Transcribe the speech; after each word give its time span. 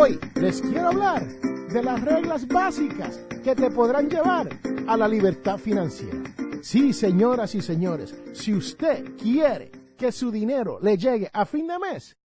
Hoy 0.00 0.18
les 0.36 0.62
quiero 0.62 0.88
hablar 0.88 1.22
de 1.28 1.82
las 1.82 2.00
reglas 2.00 2.48
básicas 2.48 3.18
que 3.44 3.54
te 3.54 3.70
podrán 3.70 4.08
llevar 4.08 4.48
a 4.88 4.96
la 4.96 5.06
libertad 5.06 5.58
financiera. 5.58 6.22
Sí, 6.62 6.94
señoras 6.94 7.54
y 7.54 7.60
señores, 7.60 8.18
si 8.32 8.54
usted 8.54 9.14
quiere 9.18 9.70
que 9.98 10.10
su 10.10 10.30
dinero 10.30 10.80
le 10.80 10.96
llegue 10.96 11.28
a 11.34 11.44
fin 11.44 11.66
de 11.66 11.78
mes, 11.78 12.16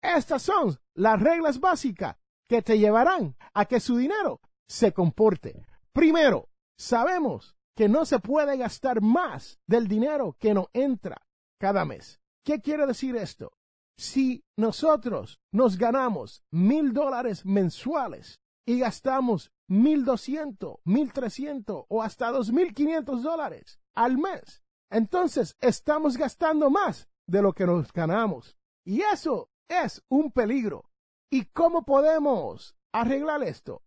estas 0.00 0.40
son 0.40 0.78
las 0.94 1.20
reglas 1.20 1.60
básicas 1.60 2.16
que 2.48 2.62
te 2.62 2.78
llevarán 2.78 3.36
a 3.52 3.66
que 3.66 3.78
su 3.78 3.98
dinero 3.98 4.40
se 4.66 4.94
comporte. 4.94 5.66
Primero, 5.92 6.48
sabemos 6.78 7.58
que 7.76 7.90
no 7.90 8.06
se 8.06 8.20
puede 8.20 8.56
gastar 8.56 9.02
más 9.02 9.58
del 9.66 9.86
dinero 9.86 10.34
que 10.38 10.54
no 10.54 10.70
entra 10.72 11.20
cada 11.60 11.84
mes. 11.84 12.22
¿Qué 12.42 12.62
quiere 12.62 12.86
decir 12.86 13.16
esto? 13.16 13.52
Si 13.98 14.44
nosotros 14.56 15.40
nos 15.52 15.76
ganamos 15.76 16.44
mil 16.52 16.92
dólares 16.92 17.44
mensuales 17.44 18.40
y 18.64 18.78
gastamos 18.78 19.50
mil 19.66 20.04
doscientos, 20.04 20.76
mil 20.84 21.12
trescientos 21.12 21.84
o 21.88 22.00
hasta 22.00 22.30
dos 22.30 22.52
mil 22.52 22.72
quinientos 22.74 23.24
dólares 23.24 23.80
al 23.96 24.16
mes, 24.16 24.62
entonces 24.88 25.56
estamos 25.60 26.16
gastando 26.16 26.70
más 26.70 27.08
de 27.26 27.42
lo 27.42 27.52
que 27.52 27.66
nos 27.66 27.92
ganamos. 27.92 28.56
Y 28.86 29.02
eso 29.02 29.50
es 29.68 30.00
un 30.08 30.30
peligro. 30.30 30.88
¿Y 31.28 31.46
cómo 31.46 31.84
podemos 31.84 32.76
arreglar 32.92 33.42
esto? 33.42 33.82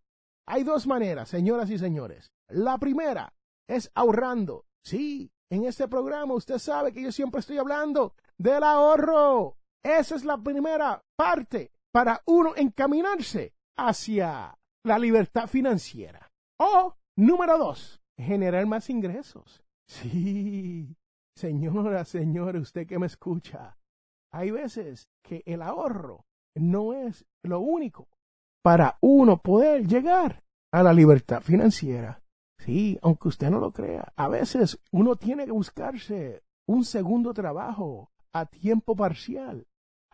Hay 0.46 0.62
dos 0.62 0.86
maneras, 0.86 1.30
señoras 1.30 1.70
y 1.70 1.78
señores. 1.78 2.30
La 2.48 2.76
primera 2.76 3.32
es 3.66 3.90
ahorrando. 3.94 4.66
Sí, 4.84 5.32
en 5.50 5.64
este 5.64 5.88
programa 5.88 6.34
usted 6.34 6.58
sabe 6.58 6.92
que 6.92 7.02
yo 7.02 7.12
siempre 7.12 7.40
estoy 7.40 7.56
hablando 7.56 8.14
del 8.36 8.62
ahorro. 8.62 9.56
Esa 9.84 10.14
es 10.14 10.24
la 10.24 10.38
primera 10.38 11.02
parte 11.16 11.72
para 11.92 12.22
uno 12.26 12.54
encaminarse 12.56 13.52
hacia 13.76 14.56
la 14.84 14.98
libertad 14.98 15.46
financiera. 15.46 16.30
O, 16.58 16.94
número 17.16 17.58
dos, 17.58 18.00
generar 18.16 18.66
más 18.66 18.88
ingresos. 18.90 19.64
Sí, 19.88 20.96
señora, 21.36 22.04
señor, 22.04 22.56
usted 22.56 22.86
que 22.86 22.98
me 22.98 23.06
escucha, 23.06 23.76
hay 24.32 24.50
veces 24.50 25.08
que 25.22 25.42
el 25.44 25.62
ahorro 25.62 26.24
no 26.54 26.94
es 26.94 27.26
lo 27.42 27.60
único 27.60 28.08
para 28.62 28.96
uno 29.00 29.38
poder 29.38 29.86
llegar 29.86 30.42
a 30.72 30.82
la 30.82 30.92
libertad 30.92 31.42
financiera. 31.42 32.22
Sí, 32.58 32.98
aunque 33.02 33.28
usted 33.28 33.50
no 33.50 33.58
lo 33.58 33.72
crea, 33.72 34.12
a 34.14 34.28
veces 34.28 34.78
uno 34.92 35.16
tiene 35.16 35.44
que 35.44 35.52
buscarse 35.52 36.42
un 36.68 36.84
segundo 36.84 37.34
trabajo 37.34 38.10
a 38.32 38.46
tiempo 38.46 38.94
parcial, 38.94 39.66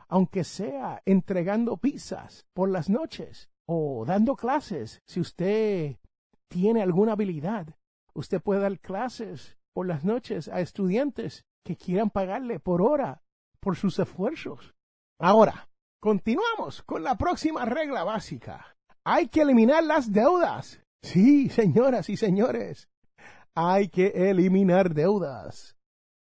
aunque 0.08 0.44
sea 0.44 1.02
entregando 1.04 1.76
pizzas 1.76 2.46
por 2.54 2.70
las 2.70 2.88
noches 2.88 3.50
o 3.66 4.04
dando 4.06 4.36
clases. 4.36 5.02
Si 5.06 5.20
usted 5.20 5.96
tiene 6.48 6.82
alguna 6.82 7.12
habilidad, 7.12 7.76
usted 8.14 8.41
puede 8.41 8.60
dar 8.60 8.78
clases 8.80 9.56
por 9.74 9.86
las 9.86 10.04
noches 10.04 10.48
a 10.48 10.60
estudiantes 10.60 11.44
que 11.64 11.76
quieran 11.76 12.10
pagarle 12.10 12.58
por 12.58 12.82
hora 12.82 13.22
por 13.60 13.76
sus 13.76 13.98
esfuerzos. 13.98 14.74
Ahora, 15.20 15.68
continuamos 16.00 16.82
con 16.82 17.02
la 17.02 17.16
próxima 17.16 17.64
regla 17.64 18.04
básica. 18.04 18.76
Hay 19.04 19.28
que 19.28 19.42
eliminar 19.42 19.84
las 19.84 20.12
deudas. 20.12 20.80
Sí, 21.02 21.48
señoras 21.48 22.08
y 22.08 22.16
señores, 22.16 22.88
hay 23.54 23.88
que 23.88 24.30
eliminar 24.30 24.94
deudas. 24.94 25.78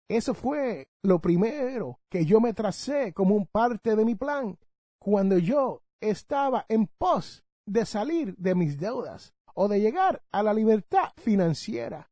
Eso 0.09 0.33
fue 0.33 0.89
lo 1.03 1.19
primero 1.19 1.99
que 2.09 2.25
yo 2.25 2.41
me 2.41 2.53
tracé 2.53 3.13
como 3.13 3.35
un 3.35 3.45
parte 3.45 3.95
de 3.95 4.03
mi 4.03 4.15
plan 4.15 4.57
cuando 4.99 5.37
yo 5.37 5.83
estaba 6.01 6.65
en 6.67 6.87
pos 6.87 7.43
de 7.67 7.85
salir 7.85 8.35
de 8.37 8.55
mis 8.55 8.79
deudas 8.79 9.33
o 9.53 9.67
de 9.67 9.79
llegar 9.79 10.23
a 10.31 10.41
la 10.41 10.53
libertad 10.53 11.11
financiera. 11.17 12.09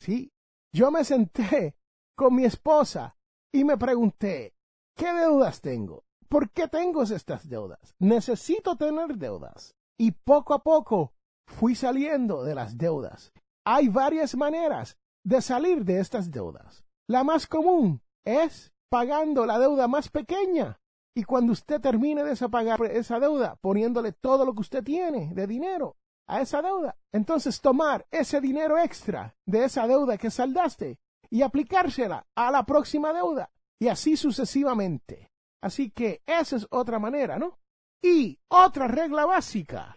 Sí, 0.00 0.32
yo 0.72 0.90
me 0.90 1.04
senté 1.04 1.76
con 2.16 2.34
mi 2.34 2.44
esposa 2.44 3.16
y 3.52 3.64
me 3.64 3.76
pregunté, 3.76 4.54
¿qué 4.96 5.12
deudas 5.12 5.60
tengo? 5.60 6.04
¿Por 6.28 6.50
qué 6.50 6.66
tengo 6.68 7.02
estas 7.02 7.48
deudas? 7.48 7.94
Necesito 7.98 8.76
tener 8.76 9.16
deudas. 9.16 9.74
Y 9.98 10.12
poco 10.12 10.54
a 10.54 10.62
poco 10.62 11.12
fui 11.46 11.74
saliendo 11.74 12.42
de 12.42 12.54
las 12.54 12.78
deudas. 12.78 13.32
Hay 13.66 13.88
varias 13.88 14.34
maneras 14.34 14.96
de 15.24 15.40
salir 15.42 15.84
de 15.84 16.00
estas 16.00 16.30
deudas. 16.30 16.83
La 17.08 17.22
más 17.24 17.46
común 17.46 18.02
es 18.24 18.72
pagando 18.88 19.44
la 19.44 19.58
deuda 19.58 19.88
más 19.88 20.08
pequeña. 20.08 20.80
Y 21.14 21.24
cuando 21.24 21.52
usted 21.52 21.80
termine 21.80 22.24
de 22.24 22.48
pagar 22.48 22.82
esa 22.86 23.20
deuda, 23.20 23.56
poniéndole 23.56 24.12
todo 24.12 24.44
lo 24.44 24.54
que 24.54 24.62
usted 24.62 24.82
tiene 24.82 25.32
de 25.34 25.46
dinero 25.46 25.96
a 26.26 26.40
esa 26.40 26.62
deuda, 26.62 26.96
entonces 27.12 27.60
tomar 27.60 28.06
ese 28.10 28.40
dinero 28.40 28.78
extra 28.78 29.36
de 29.46 29.64
esa 29.64 29.86
deuda 29.86 30.16
que 30.16 30.30
saldaste 30.30 30.98
y 31.30 31.42
aplicársela 31.42 32.26
a 32.34 32.50
la 32.50 32.64
próxima 32.64 33.12
deuda 33.12 33.50
y 33.78 33.88
así 33.88 34.16
sucesivamente. 34.16 35.30
Así 35.62 35.90
que 35.90 36.22
esa 36.26 36.56
es 36.56 36.66
otra 36.70 36.98
manera, 36.98 37.38
¿no? 37.38 37.58
Y 38.02 38.38
otra 38.48 38.88
regla 38.88 39.24
básica 39.24 39.96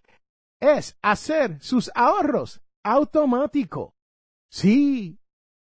es 0.59 0.97
hacer 1.01 1.61
sus 1.61 1.91
ahorros 1.95 2.61
automático. 2.83 3.95
Sí, 4.49 5.19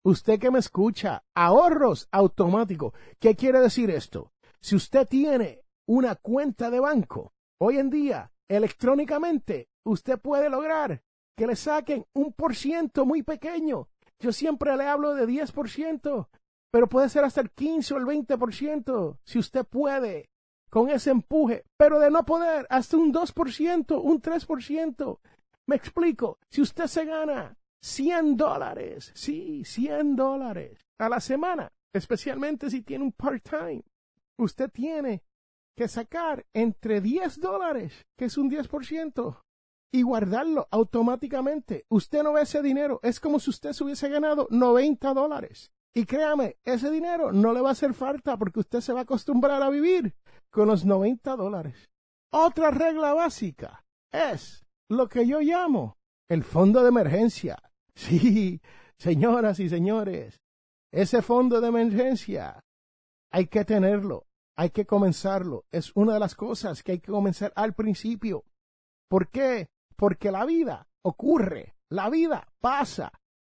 usted 0.03 0.39
que 0.39 0.51
me 0.51 0.59
escucha, 0.59 1.23
ahorros 1.35 2.07
automático. 2.11 2.93
¿Qué 3.19 3.35
quiere 3.35 3.59
decir 3.59 3.89
esto? 3.89 4.31
Si 4.59 4.75
usted 4.75 5.07
tiene 5.07 5.61
una 5.87 6.15
cuenta 6.15 6.69
de 6.69 6.79
banco, 6.79 7.33
hoy 7.59 7.77
en 7.77 7.89
día, 7.89 8.31
electrónicamente, 8.47 9.69
usted 9.83 10.19
puede 10.19 10.49
lograr 10.49 11.03
que 11.35 11.47
le 11.47 11.55
saquen 11.55 12.05
un 12.13 12.33
por 12.33 12.55
ciento 12.55 13.05
muy 13.05 13.23
pequeño. 13.23 13.89
Yo 14.19 14.31
siempre 14.31 14.75
le 14.77 14.85
hablo 14.85 15.15
de 15.15 15.27
10%, 15.27 16.27
pero 16.71 16.87
puede 16.87 17.09
ser 17.09 17.23
hasta 17.23 17.41
el 17.41 17.51
15 17.51 17.93
o 17.93 17.97
el 17.97 18.05
20%, 18.05 19.17
si 19.23 19.39
usted 19.39 19.65
puede 19.65 20.29
con 20.69 20.89
ese 20.89 21.09
empuje, 21.09 21.65
pero 21.75 21.99
de 21.99 22.09
no 22.09 22.23
poder, 22.23 22.65
hasta 22.69 22.95
un 22.95 23.13
2%, 23.13 24.01
un 24.01 24.21
3%. 24.21 25.19
Me 25.67 25.75
explico, 25.75 26.37
si 26.49 26.61
usted 26.61 26.87
se 26.87 27.05
gana 27.05 27.57
100 27.83 28.37
dólares, 28.37 29.11
sí, 29.15 29.63
100 29.65 30.15
dólares 30.15 30.85
a 30.99 31.09
la 31.09 31.19
semana, 31.19 31.71
especialmente 31.93 32.69
si 32.69 32.81
tiene 32.81 33.03
un 33.03 33.11
part-time, 33.11 33.83
usted 34.37 34.69
tiene 34.69 35.23
que 35.75 35.87
sacar 35.87 36.45
entre 36.53 37.01
10 37.01 37.39
dólares, 37.39 38.05
que 38.17 38.25
es 38.25 38.37
un 38.37 38.51
10%, 38.51 39.41
y 39.93 40.03
guardarlo 40.03 40.67
automáticamente. 40.71 41.85
Usted 41.89 42.23
no 42.23 42.33
ve 42.33 42.43
ese 42.43 42.61
dinero, 42.61 42.99
es 43.03 43.19
como 43.19 43.39
si 43.39 43.49
usted 43.49 43.73
se 43.73 43.83
hubiese 43.83 44.09
ganado 44.09 44.47
90 44.49 45.13
dólares. 45.13 45.71
Y 45.93 46.05
créame, 46.05 46.57
ese 46.63 46.89
dinero 46.89 47.33
no 47.33 47.51
le 47.51 47.59
va 47.59 47.69
a 47.69 47.73
hacer 47.73 47.93
falta 47.93 48.37
porque 48.37 48.61
usted 48.61 48.79
se 48.79 48.93
va 48.93 48.99
a 48.99 49.03
acostumbrar 49.03 49.61
a 49.61 49.69
vivir 49.69 50.15
con 50.49 50.67
los 50.67 50.85
90 50.85 51.35
dólares. 51.35 51.89
Otra 52.31 52.71
regla 52.71 53.13
básica 53.13 53.83
es 54.11 54.65
lo 54.89 55.09
que 55.09 55.27
yo 55.27 55.41
llamo 55.41 55.97
el 56.29 56.43
fondo 56.43 56.81
de 56.81 56.89
emergencia. 56.89 57.61
Sí, 58.01 58.61
señoras 58.97 59.59
y 59.59 59.69
señores, 59.69 60.41
ese 60.91 61.21
fondo 61.21 61.61
de 61.61 61.67
emergencia 61.67 62.63
hay 63.31 63.47
que 63.47 63.63
tenerlo, 63.63 64.25
hay 64.55 64.71
que 64.71 64.85
comenzarlo. 64.85 65.65
Es 65.71 65.91
una 65.95 66.13
de 66.15 66.19
las 66.19 66.35
cosas 66.35 66.81
que 66.81 66.93
hay 66.93 66.99
que 66.99 67.11
comenzar 67.11 67.53
al 67.55 67.73
principio. 67.73 68.43
¿Por 69.07 69.29
qué? 69.29 69.67
porque 70.01 70.31
la 70.31 70.45
vida 70.45 70.87
ocurre, 71.03 71.75
la 71.89 72.09
vida 72.09 72.47
pasa. 72.59 73.11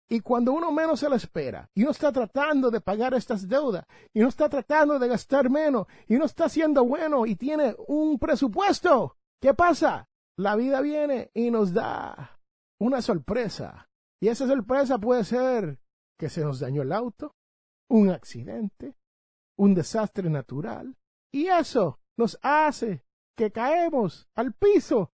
Y 0.10 0.22
cuando 0.22 0.54
uno 0.54 0.72
menos 0.72 1.02
se 1.02 1.10
lo 1.10 1.16
espera, 1.18 1.70
y 1.76 1.82
uno 1.82 1.92
está 1.92 2.10
tratando 2.14 2.72
de 2.72 2.80
pagar 2.80 3.14
estas 3.16 3.50
deudas, 3.50 3.84
y 4.14 4.22
uno 4.22 4.30
está 4.30 4.48
tratando 4.48 4.98
de 4.98 5.10
gastar 5.10 5.50
menos, 5.50 5.88
y 6.08 6.16
uno 6.16 6.24
está 6.24 6.48
siendo 6.48 6.86
bueno 6.86 7.26
y 7.26 7.36
tiene 7.36 7.76
un 7.90 8.18
presupuesto, 8.18 9.18
¿qué 9.42 9.54
pasa? 9.54 10.08
La 10.38 10.56
vida 10.56 10.80
viene 10.80 11.32
y 11.34 11.52
nos 11.52 11.74
da 11.74 12.40
una 12.80 13.02
sorpresa. 13.02 13.90
Y 14.22 14.30
esa 14.30 14.48
sorpresa 14.48 14.98
puede 14.98 15.24
ser 15.24 15.80
que 16.18 16.30
se 16.30 16.44
nos 16.44 16.60
dañó 16.60 16.82
el 16.82 16.92
auto, 16.92 17.36
un 17.90 18.10
accidente, 18.10 18.96
un 19.58 19.74
desastre 19.74 20.30
natural, 20.30 20.98
y 21.32 21.48
eso 21.48 22.00
nos 22.18 22.40
hace 22.42 23.04
que 23.36 23.52
caemos 23.52 24.28
al 24.36 24.54
piso 24.54 25.12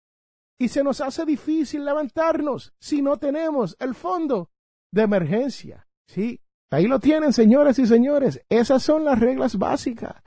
y 0.60 0.68
se 0.68 0.84
nos 0.84 1.02
hace 1.02 1.26
difícil 1.26 1.84
levantarnos 1.84 2.74
si 2.80 3.02
no 3.02 3.18
tenemos 3.18 3.76
el 3.80 3.96
fondo 3.96 4.52
de 4.92 5.02
emergencia. 5.02 5.88
Sí, 6.08 6.40
ahí 6.70 6.86
lo 6.86 7.00
tienen, 7.00 7.34
señoras 7.34 7.80
y 7.80 7.88
señores. 7.88 8.44
Esas 8.48 8.84
son 8.84 9.04
las 9.04 9.20
reglas 9.20 9.58
básicas. 9.58 10.22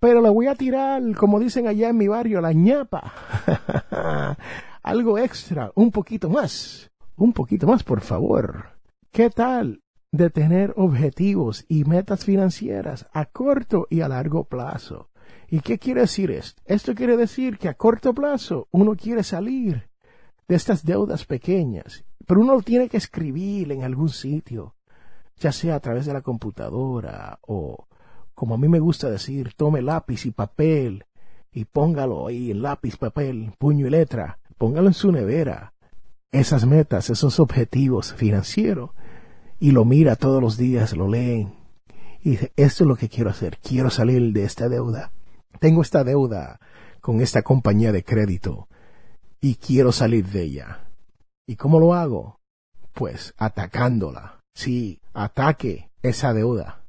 Pero 0.00 0.20
le 0.20 0.30
voy 0.30 0.48
a 0.48 0.56
tirar, 0.56 1.02
como 1.16 1.38
dicen 1.38 1.68
allá 1.68 1.90
en 1.90 1.96
mi 1.96 2.08
barrio, 2.08 2.40
la 2.40 2.52
ñapa. 2.52 3.12
Algo 4.82 5.18
extra, 5.18 5.70
un 5.76 5.92
poquito 5.92 6.28
más. 6.28 6.87
Un 7.18 7.32
poquito 7.32 7.66
más, 7.66 7.82
por 7.82 8.00
favor. 8.00 8.78
¿Qué 9.10 9.28
tal 9.28 9.82
de 10.12 10.30
tener 10.30 10.72
objetivos 10.76 11.64
y 11.68 11.82
metas 11.82 12.24
financieras 12.24 13.06
a 13.12 13.24
corto 13.24 13.88
y 13.90 14.02
a 14.02 14.08
largo 14.08 14.44
plazo? 14.44 15.10
¿Y 15.48 15.58
qué 15.58 15.80
quiere 15.80 16.02
decir 16.02 16.30
esto? 16.30 16.62
Esto 16.64 16.94
quiere 16.94 17.16
decir 17.16 17.58
que 17.58 17.68
a 17.68 17.74
corto 17.74 18.14
plazo 18.14 18.68
uno 18.70 18.94
quiere 18.94 19.24
salir 19.24 19.90
de 20.46 20.54
estas 20.54 20.84
deudas 20.84 21.24
pequeñas, 21.24 22.04
pero 22.24 22.40
uno 22.40 22.62
tiene 22.62 22.88
que 22.88 22.98
escribir 22.98 23.72
en 23.72 23.82
algún 23.82 24.10
sitio, 24.10 24.76
ya 25.38 25.50
sea 25.50 25.74
a 25.74 25.80
través 25.80 26.06
de 26.06 26.12
la 26.12 26.22
computadora 26.22 27.40
o, 27.48 27.88
como 28.32 28.54
a 28.54 28.58
mí 28.58 28.68
me 28.68 28.78
gusta 28.78 29.10
decir, 29.10 29.54
tome 29.56 29.82
lápiz 29.82 30.24
y 30.24 30.30
papel 30.30 31.04
y 31.50 31.64
póngalo 31.64 32.28
ahí 32.28 32.54
lápiz, 32.54 32.96
papel, 32.96 33.54
puño 33.58 33.88
y 33.88 33.90
letra, 33.90 34.38
póngalo 34.56 34.86
en 34.86 34.94
su 34.94 35.10
nevera, 35.10 35.72
esas 36.32 36.66
metas, 36.66 37.10
esos 37.10 37.40
objetivos 37.40 38.14
financieros, 38.14 38.90
y 39.60 39.72
lo 39.72 39.84
mira 39.84 40.16
todos 40.16 40.40
los 40.40 40.56
días, 40.56 40.96
lo 40.96 41.08
leen, 41.08 41.54
y 42.22 42.30
dice, 42.30 42.52
esto 42.56 42.84
es 42.84 42.88
lo 42.88 42.96
que 42.96 43.08
quiero 43.08 43.30
hacer, 43.30 43.58
quiero 43.62 43.90
salir 43.90 44.32
de 44.32 44.44
esta 44.44 44.68
deuda 44.68 45.12
tengo 45.58 45.82
esta 45.82 46.04
deuda 46.04 46.60
con 47.00 47.20
esta 47.20 47.42
compañía 47.42 47.92
de 47.92 48.04
crédito 48.04 48.68
y 49.40 49.56
quiero 49.56 49.92
salir 49.92 50.26
de 50.26 50.42
ella. 50.42 50.88
¿Y 51.46 51.56
cómo 51.56 51.80
lo 51.80 51.94
hago? 51.94 52.40
Pues 52.92 53.34
atacándola. 53.36 54.40
Sí, 54.54 55.00
ataque 55.14 55.90
esa 56.02 56.32
deuda. 56.32 56.84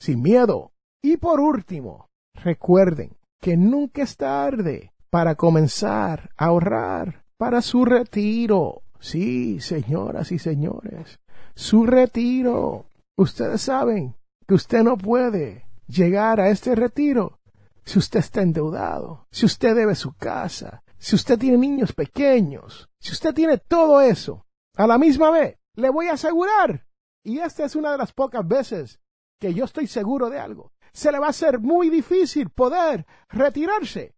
Sin 0.00 0.22
miedo. 0.22 0.72
Y 1.02 1.16
por 1.16 1.40
último, 1.40 2.08
recuerden 2.34 3.16
que 3.40 3.56
nunca 3.56 4.02
es 4.02 4.16
tarde 4.16 4.92
para 5.10 5.34
comenzar 5.34 6.30
a 6.36 6.46
ahorrar 6.46 7.21
para 7.42 7.60
su 7.60 7.84
retiro. 7.84 8.82
Sí, 9.00 9.58
señoras 9.58 10.30
y 10.30 10.38
señores, 10.38 11.18
su 11.56 11.84
retiro. 11.86 12.86
Ustedes 13.16 13.62
saben 13.62 14.14
que 14.46 14.54
usted 14.54 14.84
no 14.84 14.96
puede 14.96 15.66
llegar 15.88 16.38
a 16.38 16.50
este 16.50 16.76
retiro 16.76 17.40
si 17.84 17.98
usted 17.98 18.20
está 18.20 18.42
endeudado, 18.42 19.26
si 19.32 19.46
usted 19.46 19.74
debe 19.74 19.96
su 19.96 20.12
casa, 20.12 20.84
si 20.98 21.16
usted 21.16 21.36
tiene 21.36 21.58
niños 21.58 21.92
pequeños, 21.92 22.88
si 23.00 23.10
usted 23.10 23.34
tiene 23.34 23.58
todo 23.58 24.00
eso, 24.00 24.46
a 24.76 24.86
la 24.86 24.96
misma 24.96 25.32
vez, 25.32 25.58
le 25.74 25.90
voy 25.90 26.06
a 26.06 26.12
asegurar, 26.12 26.86
y 27.24 27.40
esta 27.40 27.64
es 27.64 27.74
una 27.74 27.90
de 27.90 27.98
las 27.98 28.12
pocas 28.12 28.46
veces 28.46 29.00
que 29.40 29.52
yo 29.52 29.64
estoy 29.64 29.88
seguro 29.88 30.30
de 30.30 30.38
algo, 30.38 30.70
se 30.92 31.10
le 31.10 31.18
va 31.18 31.26
a 31.26 31.30
hacer 31.30 31.58
muy 31.58 31.90
difícil 31.90 32.50
poder 32.50 33.04
retirarse 33.30 34.14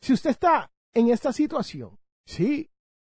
si 0.00 0.14
usted 0.14 0.30
está 0.30 0.72
en 0.94 1.10
esta 1.10 1.34
situación. 1.34 1.98
Sí, 2.26 2.70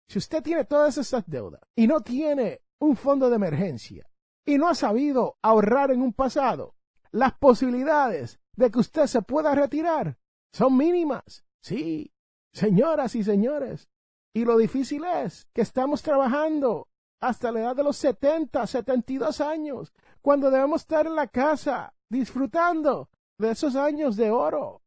si 0.08 0.19
usted 0.19 0.43
tiene 0.43 0.64
todas 0.64 0.99
esas 0.99 1.25
deudas 1.26 1.61
y 1.75 1.87
no 1.87 2.00
tiene 2.00 2.62
un 2.81 2.97
fondo 2.97 3.29
de 3.31 3.37
emergencia 3.37 4.08
y 4.44 4.58
no 4.58 4.69
ha 4.69 4.75
sabido 4.75 5.37
ahorrar 5.43 5.91
en 5.91 6.03
un 6.03 6.12
pasado, 6.12 6.75
las 7.11 7.35
posibilidades 7.35 8.38
de 8.56 8.70
que 8.70 8.79
usted 8.79 9.06
se 9.06 9.23
pueda 9.23 9.55
retirar 9.55 10.19
son 10.53 10.76
mínimas. 10.76 11.44
Sí, 11.62 12.12
señoras 12.53 13.14
y 13.14 13.25
señores. 13.25 13.88
Y 14.35 14.44
lo 14.44 14.56
difícil 14.56 15.05
es 15.05 15.47
que 15.55 15.62
estamos 15.62 16.02
trabajando 16.02 16.88
hasta 17.20 17.50
la 17.50 17.61
edad 17.61 17.76
de 17.76 17.82
los 17.82 17.97
70, 17.97 18.67
72 18.67 19.41
años, 19.41 19.93
cuando 20.20 20.50
debemos 20.50 20.82
estar 20.82 21.06
en 21.06 21.17
la 21.17 21.26
casa 21.26 21.94
disfrutando 22.11 23.09
de 23.38 23.50
esos 23.50 23.76
años 23.76 24.17
de 24.17 24.31
oro. 24.31 24.82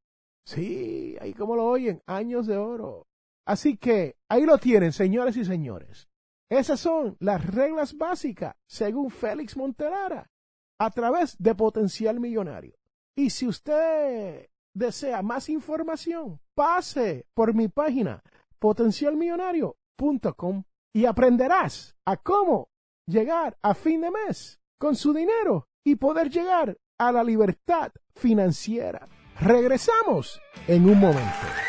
Sí, 0.46 1.18
ahí 1.20 1.34
como 1.34 1.56
lo 1.56 1.66
oyen, 1.66 2.02
años 2.06 2.48
de 2.48 2.58
oro. 2.58 3.08
Así 3.50 3.78
que 3.78 4.16
ahí 4.30 4.46
lo 4.46 4.60
tienen, 4.60 4.94
señores 4.94 5.36
y 5.36 5.44
señores. 5.44 6.08
Esas 6.52 6.80
son 6.80 7.18
las 7.20 7.44
reglas 7.44 7.98
básicas, 7.98 8.56
según 8.68 9.10
Félix 9.10 9.58
Montelara, 9.58 10.30
a 10.78 10.92
través 10.92 11.36
de 11.40 11.56
Potencial 11.56 12.20
Millonario. 12.20 12.76
Y 13.16 13.32
si 13.32 13.48
usted 13.48 14.48
desea 14.76 15.24
más 15.24 15.50
información, 15.50 16.40
pase 16.54 17.26
por 17.34 17.56
mi 17.56 17.70
página 17.70 18.22
potencialmillonario.com 18.60 20.64
y 20.94 21.06
aprenderás 21.06 21.96
a 22.06 22.18
cómo 22.18 22.70
llegar 23.08 23.58
a 23.64 23.74
fin 23.74 24.02
de 24.02 24.12
mes 24.12 24.62
con 24.78 24.96
su 24.96 25.12
dinero 25.12 25.68
y 25.84 25.96
poder 25.96 26.30
llegar 26.30 26.78
a 27.00 27.12
la 27.12 27.24
libertad 27.24 27.92
financiera. 28.14 29.08
Regresamos 29.42 30.40
en 30.68 30.88
un 30.88 31.00
momento. 31.00 31.69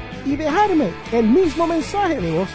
y 0.25 0.35
dejarme 0.35 0.89
el 1.11 1.27
mismo 1.27 1.67
mensaje 1.67 2.19
de 2.19 2.31
voz. 2.31 2.49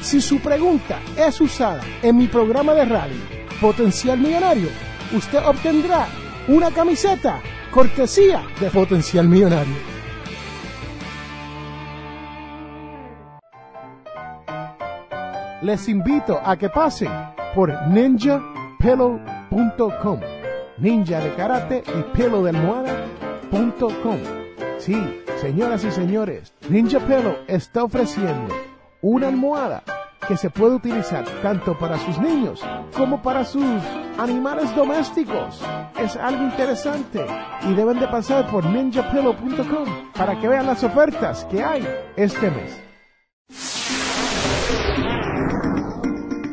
Si 0.00 0.20
su 0.20 0.40
pregunta 0.40 0.98
es 1.16 1.40
usada 1.40 1.82
en 2.02 2.16
mi 2.16 2.26
programa 2.26 2.74
de 2.74 2.84
radio 2.84 3.16
Potencial 3.60 4.18
Millonario, 4.18 4.68
usted 5.16 5.38
obtendrá 5.46 6.08
una 6.48 6.70
camiseta 6.70 7.40
cortesía 7.70 8.42
de 8.60 8.70
Potencial 8.70 9.28
Millonario. 9.28 9.92
Les 15.62 15.88
invito 15.88 16.40
a 16.44 16.56
que 16.56 16.68
pasen 16.68 17.12
por 17.54 17.70
ninjapillow.com. 17.86 20.20
Ninja 20.78 21.20
de 21.20 21.34
karate 21.34 21.84
y 21.86 22.02
pelo 22.16 22.42
de 22.42 22.50
almohada.com. 22.50 24.18
Sí, 24.78 25.21
señoras 25.42 25.82
y 25.82 25.90
señores, 25.90 26.52
Ninja 26.68 27.00
Pillow 27.00 27.38
está 27.48 27.82
ofreciendo 27.82 28.54
una 29.00 29.26
almohada 29.26 29.82
que 30.28 30.36
se 30.36 30.50
puede 30.50 30.76
utilizar 30.76 31.24
tanto 31.42 31.76
para 31.76 31.98
sus 31.98 32.16
niños 32.20 32.64
como 32.96 33.20
para 33.20 33.44
sus 33.44 33.64
animales 34.18 34.72
domésticos. 34.76 35.60
Es 36.00 36.14
algo 36.14 36.44
interesante 36.44 37.26
y 37.68 37.74
deben 37.74 37.98
de 37.98 38.06
pasar 38.06 38.48
por 38.52 38.64
ninjapillow.com 38.64 40.12
para 40.16 40.38
que 40.38 40.46
vean 40.46 40.66
las 40.66 40.84
ofertas 40.84 41.44
que 41.46 41.64
hay 41.64 41.88
este 42.14 42.48
mes. 42.48 42.80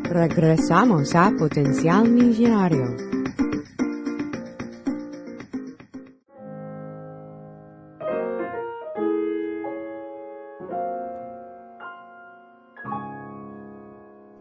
Regresamos 0.10 1.14
a 1.14 1.30
Potencial 1.38 2.10
Millonario. 2.10 3.09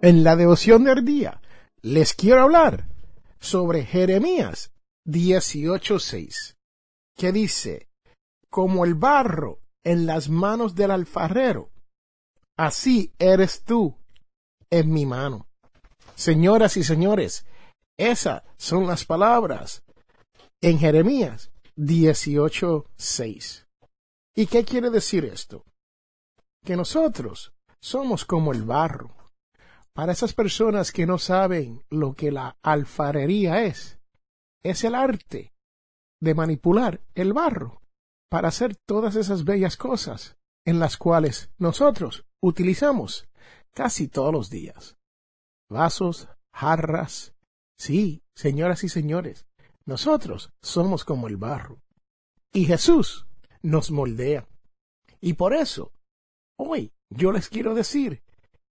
En 0.01 0.23
la 0.23 0.37
devoción 0.37 0.85
del 0.85 1.05
día 1.05 1.41
les 1.83 2.15
quiero 2.15 2.43
hablar 2.43 2.89
sobre 3.41 3.85
Jeremías 3.85 4.71
18:6, 5.05 6.57
que 7.17 7.33
dice, 7.33 7.89
como 8.49 8.85
el 8.85 8.95
barro 8.95 9.61
en 9.83 10.07
las 10.07 10.29
manos 10.29 10.77
del 10.77 10.93
alfarero, 10.93 11.73
así 12.57 13.13
eres 13.19 13.65
tú 13.65 13.99
en 14.71 14.93
mi 14.93 15.05
mano. 15.05 15.49
Señoras 16.15 16.77
y 16.77 16.85
señores, 16.85 17.45
esas 17.97 18.45
son 18.57 18.87
las 18.87 19.05
palabras 19.05 19.83
en 20.61 20.79
Jeremías 20.79 21.51
18:6. 21.77 23.67
¿Y 24.37 24.47
qué 24.47 24.65
quiere 24.65 24.91
decir 24.91 25.25
esto? 25.25 25.65
Que 26.65 26.77
nosotros 26.77 27.53
somos 27.81 28.25
como 28.25 28.53
el 28.53 28.63
barro. 28.63 29.18
Para 29.99 30.13
esas 30.13 30.33
personas 30.33 30.93
que 30.93 31.07
no 31.07 31.19
saben 31.19 31.83
lo 31.91 32.15
que 32.15 32.31
la 32.31 32.57
alfarería 32.63 33.65
es, 33.65 33.99
es 34.63 34.85
el 34.85 34.95
arte 34.95 35.53
de 36.21 36.35
manipular 36.37 37.03
el 37.17 37.33
barro 37.33 37.83
para 38.31 38.47
hacer 38.47 38.77
todas 38.77 39.17
esas 39.17 39.43
bellas 39.43 39.77
cosas 39.77 40.37
en 40.65 40.79
las 40.79 40.99
cuales 40.99 41.51
nosotros 41.59 42.25
utilizamos 42.41 43.29
casi 43.75 44.07
todos 44.07 44.33
los 44.33 44.51
días. 44.51 44.97
Vasos, 45.69 46.29
jarras. 46.53 47.35
Sí, 47.77 48.23
señoras 48.37 48.85
y 48.85 48.89
señores, 48.89 49.49
nosotros 49.85 50.53
somos 50.63 51.05
como 51.05 51.27
el 51.27 51.39
barro. 51.39 51.83
Y 52.53 52.67
Jesús 52.67 53.27
nos 53.63 53.91
moldea. 53.91 54.47
Y 55.21 55.33
por 55.33 55.55
eso, 55.55 55.91
hoy 56.57 56.93
yo 57.11 57.33
les 57.33 57.49
quiero 57.49 57.75
decir 57.75 58.23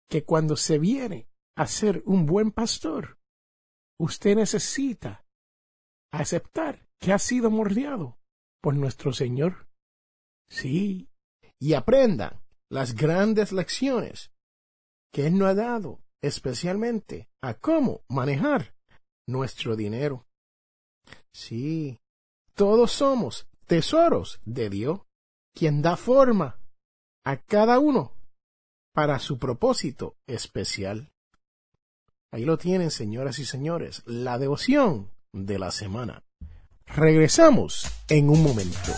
que 0.09 0.23
cuando 0.23 0.55
se 0.55 0.79
viene 0.79 1.27
a 1.55 1.67
ser 1.67 2.03
un 2.05 2.25
buen 2.25 2.51
pastor, 2.51 3.19
usted 3.99 4.35
necesita 4.35 5.25
aceptar 6.11 6.87
que 6.99 7.13
ha 7.13 7.19
sido 7.19 7.49
mordeado 7.49 8.17
por 8.61 8.75
nuestro 8.75 9.13
Señor. 9.13 9.67
Sí, 10.49 11.09
y 11.59 11.73
aprenda 11.73 12.43
las 12.69 12.95
grandes 12.95 13.51
lecciones 13.51 14.31
que 15.11 15.27
Él 15.27 15.37
nos 15.37 15.49
ha 15.49 15.55
dado, 15.55 16.03
especialmente 16.21 17.29
a 17.41 17.53
cómo 17.55 18.03
manejar 18.09 18.75
nuestro 19.27 19.75
dinero. 19.75 20.27
Sí, 21.33 21.99
todos 22.53 22.91
somos 22.91 23.47
tesoros 23.65 24.39
de 24.45 24.69
Dios, 24.69 25.01
quien 25.53 25.81
da 25.81 25.97
forma 25.97 26.59
a 27.25 27.37
cada 27.37 27.79
uno 27.79 28.15
para 28.93 29.19
su 29.19 29.39
propósito 29.39 30.15
especial. 30.27 31.11
Ahí 32.31 32.45
lo 32.45 32.57
tienen, 32.57 32.91
señoras 32.91 33.39
y 33.39 33.45
señores, 33.45 34.03
la 34.05 34.37
devoción 34.37 35.11
de 35.33 35.59
la 35.59 35.71
semana. 35.71 36.23
Regresamos 36.85 37.87
en 38.07 38.29
un 38.29 38.43
momento. 38.43 38.91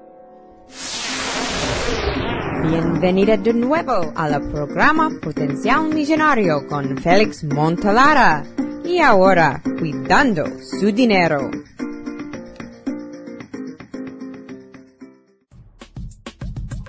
Bienvenida 2.69 3.39
de 3.39 3.55
nuevo 3.55 4.13
al 4.15 4.51
programa 4.51 5.09
Potencial 5.23 5.89
Millonario 5.89 6.67
con 6.69 6.99
Félix 6.99 7.43
Montalara. 7.45 8.45
Y 8.89 9.01
ahora, 9.01 9.63
cuidando 9.79 10.47
su 10.63 10.91
dinero. 10.91 11.51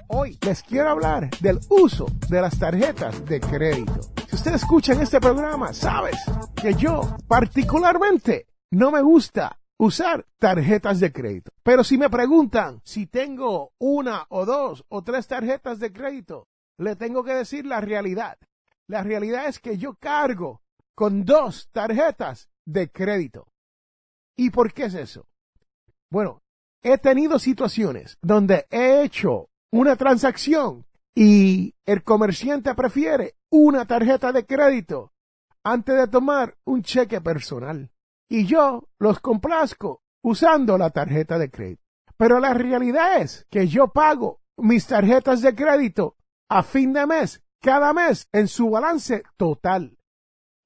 Hoy 0.07 0.37
les 0.41 0.63
quiero 0.63 0.91
hablar 0.91 1.29
del 1.41 1.59
uso 1.67 2.05
de 2.29 2.39
las 2.39 2.57
tarjetas 2.57 3.25
de 3.25 3.41
crédito. 3.41 3.99
Si 4.29 4.35
usted 4.37 4.53
escucha 4.53 4.93
en 4.93 5.01
este 5.01 5.19
programa, 5.19 5.73
sabes 5.73 6.15
que 6.55 6.73
yo 6.73 7.01
particularmente 7.27 8.47
no 8.71 8.91
me 8.91 9.01
gusta 9.01 9.59
usar 9.77 10.25
tarjetas 10.39 11.01
de 11.01 11.11
crédito. 11.11 11.51
Pero 11.63 11.83
si 11.83 11.97
me 11.97 12.09
preguntan 12.09 12.79
si 12.85 13.07
tengo 13.07 13.73
una 13.77 14.25
o 14.29 14.45
dos 14.45 14.85
o 14.87 15.03
tres 15.03 15.27
tarjetas 15.27 15.79
de 15.79 15.91
crédito, 15.91 16.47
le 16.77 16.95
tengo 16.95 17.25
que 17.25 17.33
decir 17.33 17.65
la 17.65 17.81
realidad. 17.81 18.37
La 18.87 19.03
realidad 19.03 19.47
es 19.49 19.59
que 19.59 19.77
yo 19.77 19.95
cargo 19.95 20.61
con 20.99 21.23
dos 21.23 21.69
tarjetas 21.71 22.49
de 22.65 22.91
crédito. 22.91 23.47
¿Y 24.37 24.49
por 24.49 24.73
qué 24.73 24.83
es 24.83 24.95
eso? 24.95 25.27
Bueno, 26.11 26.41
he 26.83 26.97
tenido 26.97 27.39
situaciones 27.39 28.17
donde 28.21 28.65
he 28.69 29.03
hecho 29.03 29.47
una 29.71 29.95
transacción 29.95 30.85
y 31.15 31.73
el 31.85 32.03
comerciante 32.03 32.75
prefiere 32.75 33.35
una 33.49 33.85
tarjeta 33.85 34.33
de 34.33 34.45
crédito 34.45 35.13
antes 35.63 35.95
de 35.95 36.07
tomar 36.09 36.57
un 36.65 36.83
cheque 36.83 37.21
personal. 37.21 37.89
Y 38.29 38.45
yo 38.45 38.89
los 38.99 39.21
complazco 39.21 40.01
usando 40.21 40.77
la 40.77 40.89
tarjeta 40.89 41.39
de 41.39 41.49
crédito. 41.49 41.81
Pero 42.17 42.41
la 42.41 42.53
realidad 42.53 43.21
es 43.21 43.47
que 43.49 43.69
yo 43.69 43.87
pago 43.87 44.41
mis 44.57 44.85
tarjetas 44.85 45.41
de 45.41 45.55
crédito 45.55 46.17
a 46.49 46.61
fin 46.61 46.91
de 46.91 47.05
mes, 47.07 47.41
cada 47.61 47.93
mes, 47.93 48.27
en 48.33 48.49
su 48.49 48.69
balance 48.69 49.23
total. 49.37 49.98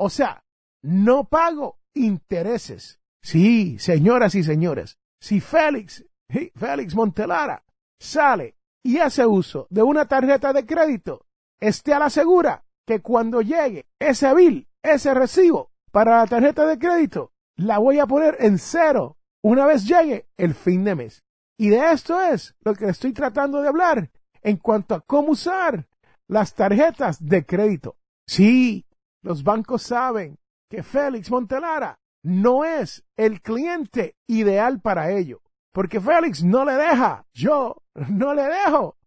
O 0.03 0.09
sea, 0.09 0.43
no 0.81 1.29
pago 1.29 1.79
intereses. 1.93 2.99
Sí, 3.21 3.79
señoras 3.79 4.35
y 4.35 4.43
señores, 4.43 4.97
si 5.21 5.39
Félix, 5.39 6.03
Félix 6.27 6.93
Montelara 6.93 7.63
sale 8.01 8.57
y 8.83 8.97
hace 8.97 9.25
uso 9.25 9.65
de 9.69 9.81
una 9.81 10.05
tarjeta 10.05 10.51
de 10.51 10.65
crédito, 10.65 11.25
esté 11.61 11.93
a 11.93 11.99
la 11.99 12.09
segura 12.09 12.65
que 12.85 12.99
cuando 12.99 13.41
llegue 13.41 13.85
ese 13.97 14.33
bill, 14.35 14.67
ese 14.83 15.13
recibo 15.13 15.71
para 15.93 16.17
la 16.17 16.27
tarjeta 16.27 16.65
de 16.65 16.77
crédito, 16.77 17.31
la 17.55 17.77
voy 17.77 17.99
a 17.99 18.05
poner 18.05 18.35
en 18.41 18.57
cero 18.57 19.15
una 19.41 19.65
vez 19.65 19.87
llegue 19.87 20.27
el 20.35 20.53
fin 20.53 20.83
de 20.83 20.95
mes. 20.95 21.23
Y 21.57 21.69
de 21.69 21.93
esto 21.93 22.21
es 22.21 22.57
lo 22.59 22.75
que 22.75 22.89
estoy 22.89 23.13
tratando 23.13 23.61
de 23.61 23.69
hablar 23.69 24.11
en 24.41 24.57
cuanto 24.57 24.95
a 24.95 24.99
cómo 24.99 25.29
usar 25.31 25.87
las 26.27 26.55
tarjetas 26.55 27.25
de 27.25 27.45
crédito. 27.45 27.95
Sí, 28.27 28.85
los 29.23 29.43
bancos 29.43 29.83
saben 29.83 30.37
que 30.69 30.83
Félix 30.83 31.31
Montelara 31.31 31.99
no 32.23 32.63
es 32.63 33.03
el 33.17 33.41
cliente 33.41 34.15
ideal 34.27 34.79
para 34.79 35.11
ello, 35.11 35.41
porque 35.73 35.99
Félix 35.99 36.43
no 36.43 36.63
le 36.65 36.73
deja, 36.73 37.25
yo 37.33 37.77
no 38.09 38.33
le 38.33 38.43
dejo 38.43 38.97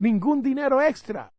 ningún 0.00 0.42
dinero 0.42 0.82
extra 0.82 1.32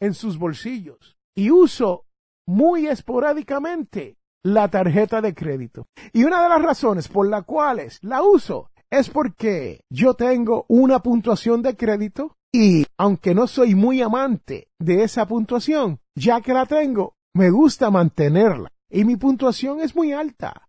en 0.00 0.14
sus 0.14 0.38
bolsillos 0.38 1.16
y 1.36 1.50
uso 1.50 2.04
muy 2.46 2.86
esporádicamente 2.88 4.16
la 4.42 4.68
tarjeta 4.68 5.20
de 5.20 5.34
crédito. 5.34 5.86
Y 6.12 6.24
una 6.24 6.42
de 6.42 6.48
las 6.48 6.62
razones 6.62 7.08
por 7.08 7.28
las 7.28 7.44
cuales 7.44 7.98
la 8.02 8.22
uso 8.22 8.70
es 8.90 9.10
porque 9.10 9.82
yo 9.90 10.14
tengo 10.14 10.64
una 10.68 11.00
puntuación 11.00 11.62
de 11.62 11.76
crédito 11.76 12.36
y 12.52 12.86
aunque 12.96 13.34
no 13.34 13.46
soy 13.46 13.74
muy 13.74 14.00
amante 14.00 14.68
de 14.78 15.02
esa 15.02 15.26
puntuación, 15.26 16.00
ya 16.14 16.40
que 16.40 16.54
la 16.54 16.64
tengo, 16.64 17.14
me 17.34 17.50
gusta 17.50 17.90
mantenerla. 17.90 18.70
Y 18.90 19.04
mi 19.04 19.16
puntuación 19.16 19.80
es 19.80 19.94
muy 19.94 20.12
alta. 20.12 20.66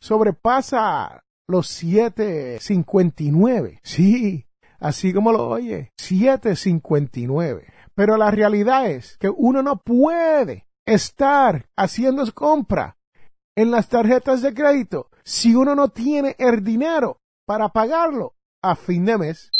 Sobrepasa 0.00 1.24
los 1.48 1.66
759. 1.68 3.80
Sí, 3.82 4.46
así 4.78 5.12
como 5.12 5.32
lo 5.32 5.48
oye, 5.48 5.92
759. 5.96 7.66
Pero 7.94 8.16
la 8.16 8.30
realidad 8.30 8.88
es 8.90 9.16
que 9.18 9.28
uno 9.28 9.60
no 9.62 9.78
puede 9.78 10.68
estar 10.86 11.66
haciendo 11.76 12.24
compra 12.32 12.96
en 13.56 13.72
las 13.72 13.88
tarjetas 13.88 14.40
de 14.40 14.54
crédito 14.54 15.10
si 15.24 15.52
uno 15.54 15.74
no 15.74 15.88
tiene 15.88 16.36
el 16.38 16.62
dinero 16.62 17.20
para 17.44 17.70
pagarlo 17.70 18.36
a 18.62 18.76
fin 18.76 19.04
de 19.04 19.18
mes. 19.18 19.50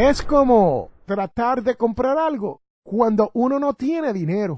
Es 0.00 0.22
como 0.22 0.92
tratar 1.06 1.60
de 1.60 1.74
comprar 1.74 2.18
algo 2.18 2.62
cuando 2.84 3.32
uno 3.34 3.58
no 3.58 3.74
tiene 3.74 4.12
dinero. 4.12 4.56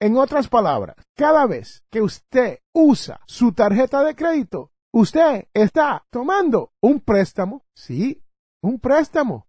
En 0.00 0.16
otras 0.16 0.48
palabras, 0.48 0.96
cada 1.16 1.46
vez 1.46 1.84
que 1.88 2.02
usted 2.02 2.58
usa 2.74 3.20
su 3.28 3.52
tarjeta 3.52 4.02
de 4.02 4.16
crédito, 4.16 4.72
usted 4.92 5.46
está 5.54 6.04
tomando 6.10 6.72
un 6.82 6.98
préstamo, 6.98 7.62
sí, 7.72 8.20
un 8.64 8.80
préstamo 8.80 9.46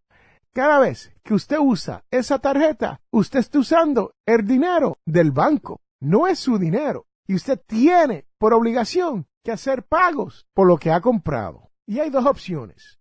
cada 0.54 0.78
vez 0.78 1.12
que 1.24 1.34
usted 1.34 1.58
usa 1.60 2.04
esa 2.12 2.38
tarjeta, 2.38 3.02
usted 3.12 3.40
está 3.40 3.58
usando 3.58 4.14
el 4.28 4.46
dinero 4.46 5.00
del 5.08 5.32
banco, 5.32 5.82
no 6.02 6.28
es 6.28 6.38
su 6.38 6.60
dinero. 6.60 7.08
Y 7.26 7.34
usted 7.34 7.60
tiene 7.66 8.28
por 8.38 8.54
obligación 8.54 9.26
que 9.44 9.52
hacer 9.52 9.88
pagos 9.88 10.46
por 10.54 10.68
lo 10.68 10.78
que 10.78 10.92
ha 10.92 11.02
comprado. 11.02 11.72
Y 11.88 12.00
hay 12.00 12.12
dos 12.12 12.28
opciones. 12.28 12.99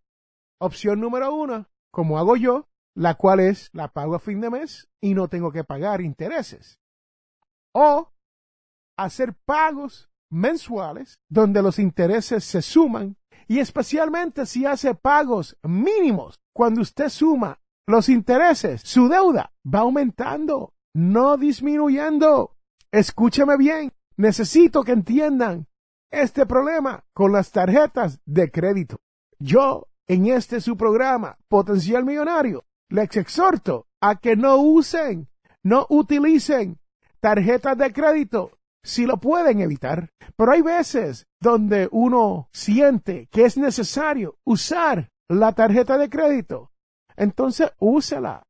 Opción 0.61 1.01
número 1.01 1.35
uno, 1.35 1.67
como 1.93 2.19
hago 2.19 2.37
yo, 2.37 2.69
la 2.95 3.15
cual 3.15 3.41
es 3.41 3.71
la 3.73 3.89
pago 3.89 4.15
a 4.15 4.19
fin 4.19 4.41
de 4.41 4.51
mes 4.51 4.89
y 5.01 5.15
no 5.15 5.29
tengo 5.29 5.53
que 5.53 5.65
pagar 5.65 6.01
intereses. 6.01 6.79
O 7.73 8.13
hacer 8.97 9.35
pagos 9.45 10.11
mensuales 10.31 11.21
donde 11.29 11.63
los 11.63 11.79
intereses 11.79 12.45
se 12.45 12.61
suman 12.61 13.17
y 13.47 13.61
especialmente 13.61 14.47
si 14.47 14.67
hace 14.67 14.95
pagos 14.95 15.57
mínimos. 15.63 16.39
Cuando 16.53 16.83
usted 16.83 17.09
suma 17.09 17.61
los 17.87 18.09
intereses, 18.09 18.83
su 18.83 19.09
deuda 19.09 19.53
va 19.65 19.81
aumentando, 19.81 20.75
no 20.95 21.37
disminuyendo. 21.37 22.57
Escúcheme 22.91 23.57
bien, 23.57 23.93
necesito 24.17 24.83
que 24.83 24.93
entiendan 24.93 25.67
este 26.11 26.47
problema 26.47 27.05
con 27.15 27.33
las 27.33 27.51
tarjetas 27.53 28.21
de 28.27 28.51
crédito. 28.51 29.01
Yo, 29.39 29.87
en 30.09 30.27
este 30.27 30.61
su 30.61 30.77
programa, 30.77 31.37
Potencial 31.49 32.05
Millonario, 32.05 32.65
les 32.89 33.15
exhorto 33.17 33.87
a 34.01 34.17
que 34.17 34.37
no 34.37 34.57
usen, 34.57 35.29
no 35.63 35.87
utilicen 35.91 36.79
tarjetas 37.21 37.77
de 37.77 37.93
crédito 37.93 38.59
si 38.83 39.05
lo 39.05 39.19
pueden 39.19 39.61
evitar. 39.61 40.11
Pero 40.37 40.53
hay 40.53 40.63
veces 40.63 41.27
donde 41.41 41.89
uno 41.93 42.49
siente 42.53 43.29
que 43.31 43.45
es 43.45 43.59
necesario 43.59 44.39
usar 44.45 45.11
la 45.29 45.53
tarjeta 45.53 45.99
de 45.99 46.09
crédito. 46.09 46.71
Entonces 47.17 47.71
úsela. 47.79 48.45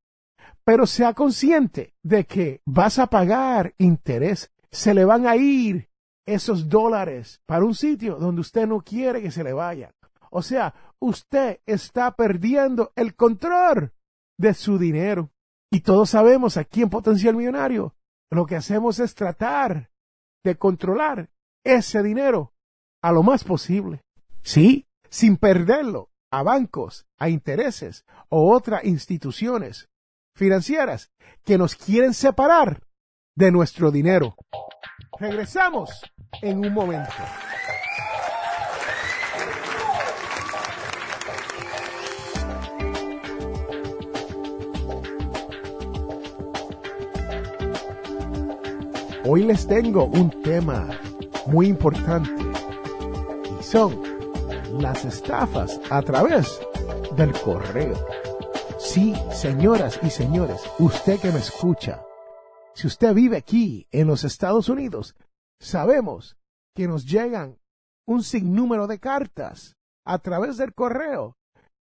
Pero 0.64 0.86
sea 0.86 1.14
consciente 1.14 1.94
de 2.02 2.24
que 2.24 2.60
vas 2.66 2.98
a 2.98 3.06
pagar 3.06 3.74
interés. 3.78 4.52
Se 4.70 4.94
le 4.94 5.04
van 5.04 5.26
a 5.26 5.34
ir 5.34 5.88
esos 6.26 6.68
dólares 6.68 7.40
para 7.46 7.64
un 7.64 7.74
sitio 7.74 8.16
donde 8.16 8.42
usted 8.42 8.66
no 8.66 8.82
quiere 8.82 9.22
que 9.22 9.30
se 9.30 9.42
le 9.42 9.54
vayan. 9.54 9.90
O 10.30 10.42
sea, 10.42 10.74
usted 11.00 11.60
está 11.66 12.12
perdiendo 12.12 12.92
el 12.96 13.14
control 13.14 13.92
de 14.38 14.54
su 14.54 14.78
dinero. 14.78 15.30
Y 15.70 15.80
todos 15.80 16.10
sabemos 16.10 16.56
aquí 16.56 16.82
en 16.82 16.90
Potencial 16.90 17.34
Millonario, 17.34 17.94
lo 18.30 18.46
que 18.46 18.56
hacemos 18.56 18.98
es 19.00 19.14
tratar 19.14 19.90
de 20.44 20.56
controlar 20.56 21.28
ese 21.64 22.02
dinero 22.02 22.54
a 23.02 23.12
lo 23.12 23.22
más 23.22 23.44
posible. 23.44 24.02
Sí, 24.42 24.86
sin 25.10 25.36
perderlo 25.36 26.10
a 26.30 26.42
bancos, 26.42 27.06
a 27.18 27.28
intereses 27.28 28.04
o 28.28 28.54
otras 28.54 28.84
instituciones 28.84 29.88
financieras 30.34 31.10
que 31.44 31.58
nos 31.58 31.74
quieren 31.74 32.14
separar 32.14 32.82
de 33.34 33.50
nuestro 33.50 33.90
dinero. 33.90 34.36
Regresamos 35.18 36.02
en 36.42 36.58
un 36.58 36.72
momento. 36.72 37.10
Hoy 49.30 49.42
les 49.42 49.66
tengo 49.66 50.06
un 50.06 50.30
tema 50.42 50.88
muy 51.44 51.66
importante 51.66 52.30
y 53.60 53.62
son 53.62 54.02
las 54.80 55.04
estafas 55.04 55.78
a 55.90 56.00
través 56.00 56.58
del 57.14 57.38
correo. 57.38 58.06
Sí, 58.78 59.12
señoras 59.30 60.00
y 60.02 60.08
señores, 60.08 60.62
usted 60.78 61.20
que 61.20 61.30
me 61.30 61.40
escucha, 61.40 62.02
si 62.72 62.86
usted 62.86 63.12
vive 63.12 63.36
aquí 63.36 63.86
en 63.90 64.06
los 64.06 64.24
Estados 64.24 64.70
Unidos, 64.70 65.14
sabemos 65.60 66.38
que 66.74 66.88
nos 66.88 67.04
llegan 67.04 67.58
un 68.06 68.22
sinnúmero 68.22 68.86
de 68.86 68.98
cartas 68.98 69.76
a 70.06 70.20
través 70.20 70.56
del 70.56 70.72
correo 70.72 71.36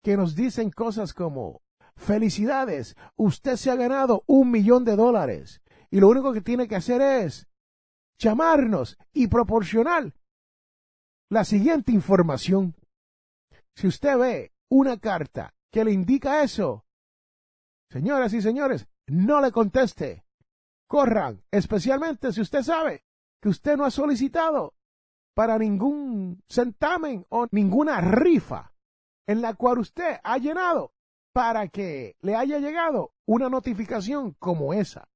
que 0.03 0.17
nos 0.17 0.33
dicen 0.33 0.71
cosas 0.71 1.13
como 1.13 1.61
felicidades, 1.95 2.95
usted 3.15 3.57
se 3.57 3.69
ha 3.69 3.75
ganado 3.75 4.23
un 4.25 4.49
millón 4.49 4.85
de 4.85 4.95
dólares 4.95 5.61
y 5.89 5.99
lo 5.99 6.09
único 6.09 6.33
que 6.33 6.41
tiene 6.41 6.67
que 6.67 6.75
hacer 6.75 7.01
es 7.01 7.47
llamarnos 8.19 8.97
y 9.13 9.27
proporcionar 9.27 10.13
la 11.29 11.43
siguiente 11.43 11.91
información. 11.91 12.75
Si 13.75 13.87
usted 13.87 14.17
ve 14.17 14.53
una 14.69 14.97
carta 14.99 15.53
que 15.71 15.83
le 15.83 15.91
indica 15.91 16.43
eso, 16.43 16.85
señoras 17.91 18.33
y 18.33 18.41
señores, 18.41 18.87
no 19.07 19.41
le 19.41 19.51
conteste. 19.51 20.23
Corran, 20.89 21.43
especialmente 21.51 22.31
si 22.31 22.41
usted 22.41 22.63
sabe 22.63 23.03
que 23.41 23.49
usted 23.49 23.75
no 23.77 23.85
ha 23.85 23.91
solicitado 23.91 24.73
para 25.35 25.57
ningún 25.57 26.41
centamen 26.47 27.25
o 27.29 27.47
ninguna 27.51 28.01
rifa 28.01 28.73
en 29.27 29.41
la 29.41 29.53
cual 29.53 29.79
usted 29.79 30.19
ha 30.23 30.37
llenado 30.37 30.93
para 31.33 31.67
que 31.67 32.15
le 32.21 32.35
haya 32.35 32.57
llegado 32.57 33.13
una 33.27 33.49
notificación 33.49 34.31
como 34.39 34.73
esa. 34.73 35.07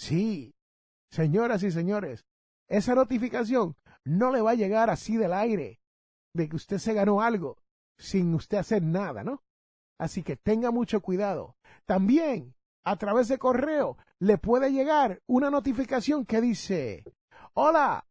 Sí, 0.00 0.54
señoras 1.10 1.62
y 1.62 1.70
señores, 1.70 2.24
esa 2.68 2.94
notificación 2.94 3.76
no 4.02 4.32
le 4.32 4.40
va 4.40 4.52
a 4.52 4.54
llegar 4.54 4.88
así 4.88 5.18
del 5.18 5.34
aire 5.34 5.78
de 6.32 6.48
que 6.48 6.56
usted 6.56 6.78
se 6.78 6.94
ganó 6.94 7.20
algo 7.20 7.58
sin 7.98 8.34
usted 8.34 8.56
hacer 8.56 8.82
nada, 8.82 9.24
¿no? 9.24 9.42
Así 9.98 10.22
que 10.22 10.36
tenga 10.38 10.70
mucho 10.70 11.02
cuidado. 11.02 11.58
También 11.84 12.54
a 12.82 12.96
través 12.96 13.28
de 13.28 13.36
correo 13.36 13.98
le 14.18 14.38
puede 14.38 14.72
llegar 14.72 15.20
una 15.26 15.50
notificación 15.50 16.24
que 16.24 16.40
dice, 16.40 17.04
hola, 17.52 18.08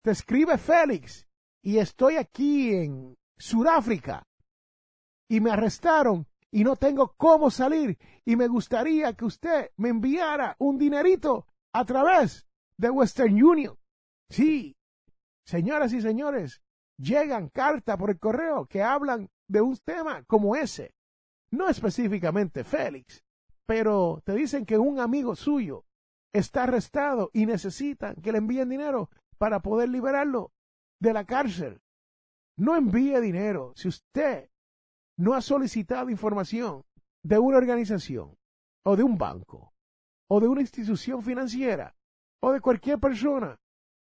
te 0.00 0.12
escribe 0.12 0.56
Félix 0.56 1.28
y 1.62 1.76
estoy 1.76 2.16
aquí 2.16 2.72
en 2.74 3.18
Sudáfrica 3.36 4.26
y 5.28 5.42
me 5.42 5.50
arrestaron 5.50 6.26
y 6.52 6.64
no 6.64 6.76
tengo 6.76 7.14
cómo 7.16 7.50
salir 7.50 7.98
y 8.24 8.36
me 8.36 8.46
gustaría 8.46 9.14
que 9.14 9.24
usted 9.24 9.70
me 9.76 9.88
enviara 9.88 10.54
un 10.58 10.78
dinerito 10.78 11.46
a 11.72 11.84
través 11.84 12.46
de 12.76 12.90
Western 12.90 13.42
Union. 13.42 13.76
Sí, 14.28 14.76
señoras 15.44 15.92
y 15.94 16.02
señores, 16.02 16.62
llegan 16.98 17.48
cartas 17.48 17.96
por 17.96 18.10
el 18.10 18.18
correo 18.18 18.66
que 18.66 18.82
hablan 18.82 19.30
de 19.48 19.62
un 19.62 19.76
tema 19.78 20.22
como 20.24 20.54
ese. 20.54 20.94
No 21.50 21.68
específicamente 21.68 22.64
Félix, 22.64 23.24
pero 23.64 24.22
te 24.24 24.34
dicen 24.34 24.66
que 24.66 24.76
un 24.76 25.00
amigo 25.00 25.34
suyo 25.34 25.84
está 26.32 26.64
arrestado 26.64 27.30
y 27.32 27.46
necesitan 27.46 28.16
que 28.16 28.32
le 28.32 28.38
envíen 28.38 28.68
dinero 28.68 29.10
para 29.38 29.60
poder 29.60 29.88
liberarlo 29.88 30.52
de 31.00 31.14
la 31.14 31.24
cárcel. 31.24 31.80
No 32.56 32.76
envíe 32.76 33.18
dinero. 33.20 33.72
Si 33.74 33.88
usted 33.88 34.50
no 35.22 35.34
ha 35.34 35.40
solicitado 35.40 36.10
información 36.10 36.82
de 37.22 37.38
una 37.38 37.56
organización 37.56 38.36
o 38.84 38.96
de 38.96 39.04
un 39.04 39.16
banco 39.16 39.72
o 40.28 40.40
de 40.40 40.48
una 40.48 40.62
institución 40.62 41.22
financiera 41.22 41.94
o 42.40 42.50
de 42.50 42.60
cualquier 42.60 42.98
persona, 42.98 43.56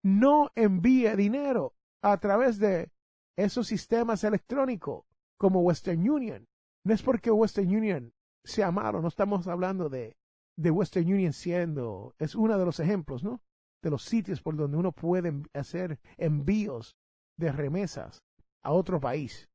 no 0.05 0.53
envíe 0.55 1.17
dinero 1.17 1.75
a 2.05 2.19
través 2.19 2.61
de 2.61 2.93
esos 3.37 3.67
sistemas 3.67 4.23
electrónicos 4.23 5.07
como 5.37 5.63
Western 5.63 6.09
Union. 6.09 6.47
No 6.85 6.95
es 6.95 7.03
porque 7.03 7.33
Western 7.33 7.67
Union 7.67 8.13
sea 8.45 8.71
malo, 8.71 9.03
no 9.03 9.09
estamos 9.09 9.49
hablando 9.49 9.89
de, 9.89 10.17
de 10.57 10.71
Western 10.71 11.13
Union 11.13 11.33
siendo, 11.33 12.15
es 12.21 12.37
uno 12.37 12.57
de 12.57 12.65
los 12.65 12.79
ejemplos, 12.79 13.25
¿no? 13.25 13.41
De 13.83 13.91
los 13.91 14.05
sitios 14.05 14.41
por 14.41 14.55
donde 14.55 14.77
uno 14.77 14.93
puede 14.93 15.33
hacer 15.53 15.99
envíos 16.17 16.97
de 17.37 17.51
remesas 17.51 18.23
a 18.63 18.71
otro 18.71 19.01
país. 19.01 19.49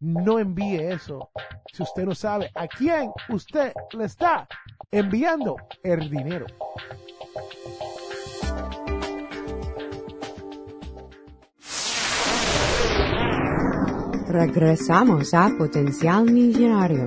No 0.00 0.38
envíe 0.38 0.92
eso 0.92 1.30
si 1.72 1.82
usted 1.82 2.04
no 2.04 2.14
sabe 2.14 2.50
a 2.54 2.66
quién 2.68 3.10
usted 3.30 3.72
le 3.92 4.04
está 4.04 4.46
enviando 4.90 5.56
el 5.82 6.10
dinero. 6.10 6.46
Regresamos 14.28 15.32
a 15.32 15.50
Potencial 15.56 16.30
Millonario. 16.30 17.06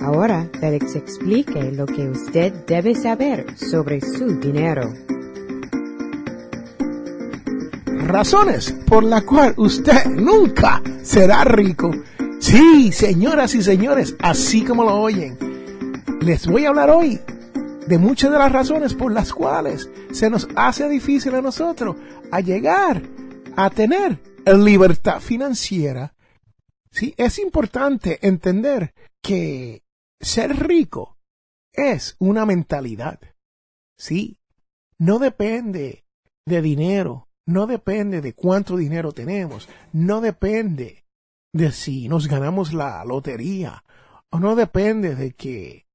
Ahora 0.00 0.48
Félix 0.58 0.96
explique 0.96 1.72
lo 1.72 1.84
que 1.84 2.08
usted 2.08 2.64
debe 2.64 2.94
saber 2.94 3.58
sobre 3.58 4.00
su 4.00 4.40
dinero. 4.40 4.94
Razones 8.08 8.72
por 8.86 9.04
la 9.04 9.20
cual 9.20 9.54
usted 9.56 10.06
nunca 10.06 10.82
será 11.02 11.44
rico. 11.44 11.90
Sí, 12.40 12.90
señoras 12.92 13.54
y 13.54 13.62
señores, 13.62 14.16
así 14.20 14.64
como 14.64 14.84
lo 14.84 15.00
oyen, 15.00 15.38
les 16.20 16.46
voy 16.46 16.64
a 16.64 16.70
hablar 16.70 16.90
hoy 16.90 17.20
de 17.86 17.98
muchas 17.98 18.30
de 18.30 18.38
las 18.38 18.52
razones 18.52 18.94
por 18.94 19.12
las 19.12 19.32
cuales 19.32 19.90
se 20.12 20.30
nos 20.30 20.48
hace 20.56 20.88
difícil 20.88 21.34
a 21.34 21.42
nosotros 21.42 21.96
a 22.30 22.40
llegar 22.40 23.02
a 23.56 23.70
tener 23.70 24.18
libertad 24.46 25.20
financiera. 25.20 26.14
Sí, 26.90 27.14
es 27.16 27.38
importante 27.38 28.18
entender 28.26 28.94
que 29.22 29.82
ser 30.20 30.66
rico 30.66 31.18
es 31.72 32.16
una 32.18 32.46
mentalidad. 32.46 33.20
Sí, 33.98 34.38
no 34.98 35.18
depende 35.18 36.04
de 36.46 36.62
dinero, 36.62 37.27
no 37.48 37.66
depende 37.66 38.20
de 38.20 38.34
cuánto 38.34 38.76
dinero 38.76 39.12
tenemos, 39.12 39.70
no 39.92 40.20
depende 40.20 41.06
de 41.54 41.72
si 41.72 42.06
nos 42.06 42.28
ganamos 42.28 42.74
la 42.74 43.02
lotería, 43.06 43.84
o 44.30 44.38
no 44.38 44.54
depende 44.54 45.14
de 45.14 45.32
que 45.32 45.86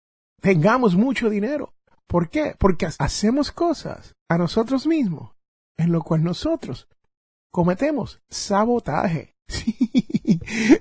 tengamos 0.42 0.96
mucho 0.96 1.30
dinero. 1.30 1.76
¿Por 2.08 2.30
qué? 2.30 2.56
Porque 2.58 2.88
hacemos 2.98 3.52
cosas 3.52 4.16
a 4.30 4.40
nosotros 4.40 4.88
mismos 4.88 5.36
en 5.78 5.92
lo 5.92 6.02
cual 6.02 6.24
nosotros 6.24 6.88
cometemos 7.52 8.22
sabotaje. 8.30 9.32
Sí, 9.46 10.40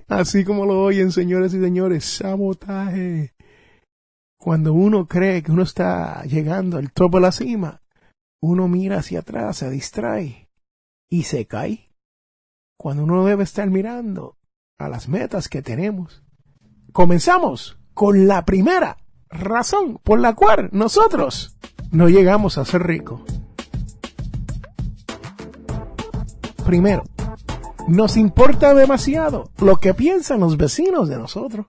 así 0.09 0.45
como 0.45 0.65
lo 0.65 0.81
oyen, 0.81 1.11
señores 1.11 1.53
y 1.53 1.61
señores, 1.61 2.05
sabotaje. 2.05 3.35
Cuando 4.39 4.73
uno 4.73 5.07
cree 5.07 5.43
que 5.43 5.53
uno 5.53 5.65
está 5.65 6.23
llegando 6.25 6.79
al 6.79 6.93
topo 6.93 7.19
de 7.19 7.23
la 7.23 7.33
cima, 7.33 7.83
uno 8.41 8.69
mira 8.69 8.99
hacia 8.99 9.19
atrás, 9.19 9.59
se 9.59 9.69
distrae 9.69 10.42
y 11.13 11.25
se 11.25 11.47
cae. 11.47 11.93
Cuando 12.79 13.05
uno 13.05 13.27
debe 13.27 13.45
estar 13.45 13.69
mirando 13.69 14.39
a 14.79 14.89
las 14.89 15.11
metas 15.11 15.51
que 15.51 15.61
tenemos. 15.61 16.25
Comenzamos 16.91 17.79
con 17.93 18.27
la 18.27 18.47
primera 18.47 18.97
razón 19.29 20.01
por 20.03 20.21
la 20.21 20.35
cual 20.35 20.71
nosotros 20.73 21.59
no 21.91 22.09
llegamos 22.09 22.57
a 22.57 22.65
ser 22.65 22.85
ricos. 22.85 23.21
Primero, 26.65 27.05
nos 27.89 28.17
importa 28.17 28.73
demasiado 28.73 29.51
lo 29.59 29.77
que 29.77 29.93
piensan 29.93 30.41
los 30.41 30.57
vecinos 30.57 31.11
de 31.11 31.19
nosotros. 31.19 31.67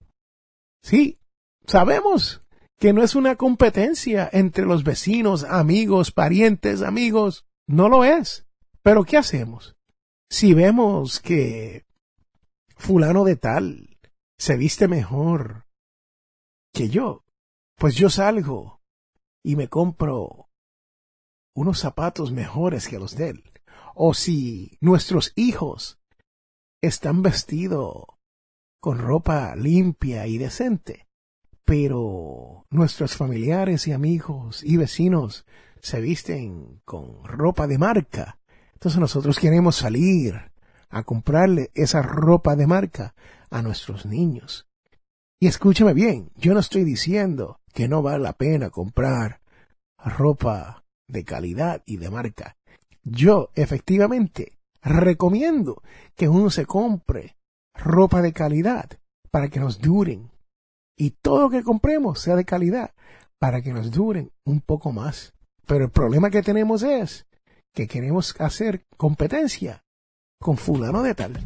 Sí, 0.82 1.20
sabemos 1.68 2.44
que 2.80 2.94
no 2.94 3.04
es 3.04 3.14
una 3.14 3.36
competencia 3.36 4.30
entre 4.32 4.66
los 4.66 4.86
vecinos, 4.86 5.44
amigos, 5.44 6.14
parientes, 6.14 6.82
amigos. 6.82 7.46
No 7.68 7.90
lo 7.90 8.06
es. 8.06 8.46
Pero 8.84 9.06
¿qué 9.06 9.18
hacemos? 9.18 9.78
Si 10.30 10.54
vemos 10.54 11.20
que 11.20 11.86
fulano 12.76 13.24
de 13.24 13.38
tal 13.38 13.98
se 14.38 14.58
viste 14.58 14.88
mejor 14.88 15.66
que 16.74 16.90
yo, 16.90 17.24
pues 17.78 17.96
yo 17.96 18.10
salgo 18.10 18.82
y 19.44 19.56
me 19.56 19.70
compro 19.70 20.50
unos 21.56 21.80
zapatos 21.80 22.32
mejores 22.32 22.88
que 22.88 23.00
los 23.00 23.16
de 23.16 23.30
él. 23.30 23.44
O 23.96 24.14
si 24.14 24.78
nuestros 24.82 25.32
hijos 25.36 26.00
están 26.82 27.22
vestidos 27.22 28.06
con 28.82 28.98
ropa 28.98 29.56
limpia 29.56 30.28
y 30.28 30.38
decente, 30.38 31.08
pero 31.64 32.66
nuestros 32.70 33.16
familiares 33.16 33.88
y 33.88 33.94
amigos 33.94 34.64
y 34.64 34.76
vecinos 34.76 35.46
se 35.80 36.02
visten 36.02 36.82
con 36.84 37.24
ropa 37.24 37.68
de 37.68 37.78
marca. 37.78 38.40
Entonces 38.84 39.00
nosotros 39.00 39.40
queremos 39.40 39.78
salir 39.78 40.52
a 40.90 41.04
comprarle 41.04 41.72
esa 41.74 42.02
ropa 42.02 42.58
de 42.58 42.68
marca 42.68 43.16
a 43.50 43.62
nuestros 43.62 44.06
niños. 44.06 44.68
Y 45.40 45.48
escúchame 45.48 45.94
bien, 45.94 46.32
yo 46.36 46.54
no 46.54 46.60
estoy 46.60 46.84
diciendo 46.84 47.62
que 47.74 47.88
no 47.88 48.02
vale 48.02 48.22
la 48.22 48.34
pena 48.34 48.72
comprar 48.72 49.40
ropa 50.04 50.84
de 51.08 51.24
calidad 51.24 51.82
y 51.86 51.96
de 51.96 52.10
marca. 52.10 52.58
Yo 53.04 53.52
efectivamente 53.56 54.58
recomiendo 54.82 55.82
que 56.14 56.28
uno 56.28 56.50
se 56.50 56.66
compre 56.66 57.38
ropa 57.74 58.22
de 58.22 58.34
calidad 58.34 58.90
para 59.32 59.48
que 59.48 59.62
nos 59.62 59.80
duren. 59.80 60.30
Y 60.98 61.12
todo 61.12 61.44
lo 61.44 61.50
que 61.50 61.64
compremos 61.64 62.20
sea 62.20 62.36
de 62.36 62.44
calidad 62.44 62.92
para 63.40 63.62
que 63.62 63.72
nos 63.72 63.92
duren 63.92 64.34
un 64.44 64.60
poco 64.60 64.92
más. 64.92 65.34
Pero 65.68 65.86
el 65.86 65.92
problema 65.92 66.30
que 66.30 66.44
tenemos 66.44 66.84
es 66.84 67.26
que 67.74 67.88
queremos 67.88 68.36
hacer 68.40 68.86
competencia 68.98 69.84
con 70.40 70.58
fulano 70.58 71.02
de 71.04 71.16
tal. 71.16 71.46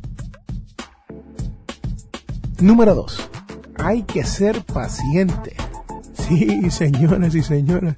Número 2.59 2.95
dos, 2.95 3.29
hay 3.77 4.03
que 4.03 4.23
ser 4.23 4.63
paciente. 4.63 5.55
Sí, 6.27 6.69
señoras 6.71 7.33
y 7.35 7.41
señores, 7.41 7.95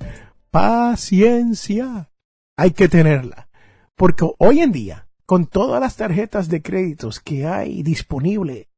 paciencia. 0.52 2.12
Hay 2.58 2.72
que 2.72 2.88
tenerla. 2.88 3.50
Porque 3.96 4.30
hoy 4.38 4.60
en 4.60 4.72
día, 4.72 5.08
con 5.26 5.48
todas 5.48 5.82
las 5.82 5.96
tarjetas 5.96 6.48
de 6.48 6.62
créditos 6.62 7.20
que 7.20 7.48
hay 7.48 7.82
disponible 7.82 8.70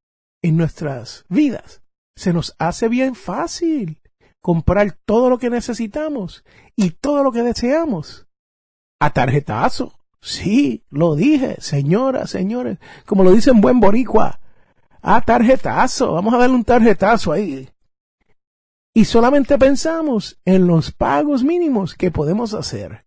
en 0.42 0.56
nuestras 0.56 1.26
vidas, 1.28 1.82
se 2.16 2.32
nos 2.32 2.56
hace 2.60 2.88
bien 2.88 3.14
fácil 3.14 4.02
comprar 4.40 4.98
todo 5.04 5.30
lo 5.30 5.38
que 5.38 5.50
necesitamos 5.50 6.46
y 6.78 6.92
todo 6.92 7.22
lo 7.22 7.34
que 7.34 7.44
deseamos 7.44 8.28
a 9.02 9.10
tarjetazo. 9.10 9.94
Sí, 10.22 10.86
lo 10.92 11.16
dije, 11.16 11.60
señoras, 11.60 12.30
señores, 12.30 12.78
como 13.08 13.24
lo 13.24 13.32
dicen 13.32 13.60
buen 13.60 13.80
boricua, 13.80 14.40
a 15.02 15.22
tarjetazo, 15.22 16.14
vamos 16.14 16.36
a 16.36 16.38
darle 16.38 16.56
un 16.56 16.64
tarjetazo 16.64 17.32
ahí. 17.32 17.68
Y 18.94 19.06
solamente 19.06 19.58
pensamos 19.58 20.40
en 20.46 20.68
los 20.68 20.92
pagos 20.92 21.44
mínimos 21.44 21.96
que 21.96 22.12
podemos 22.12 22.54
hacer, 22.54 23.04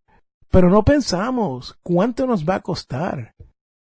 pero 0.50 0.68
no 0.68 0.83
pensamos 0.83 1.78
cuánto 1.85 2.26
nos 2.26 2.44
va 2.44 2.57
a 2.57 2.62
costar 2.62 3.37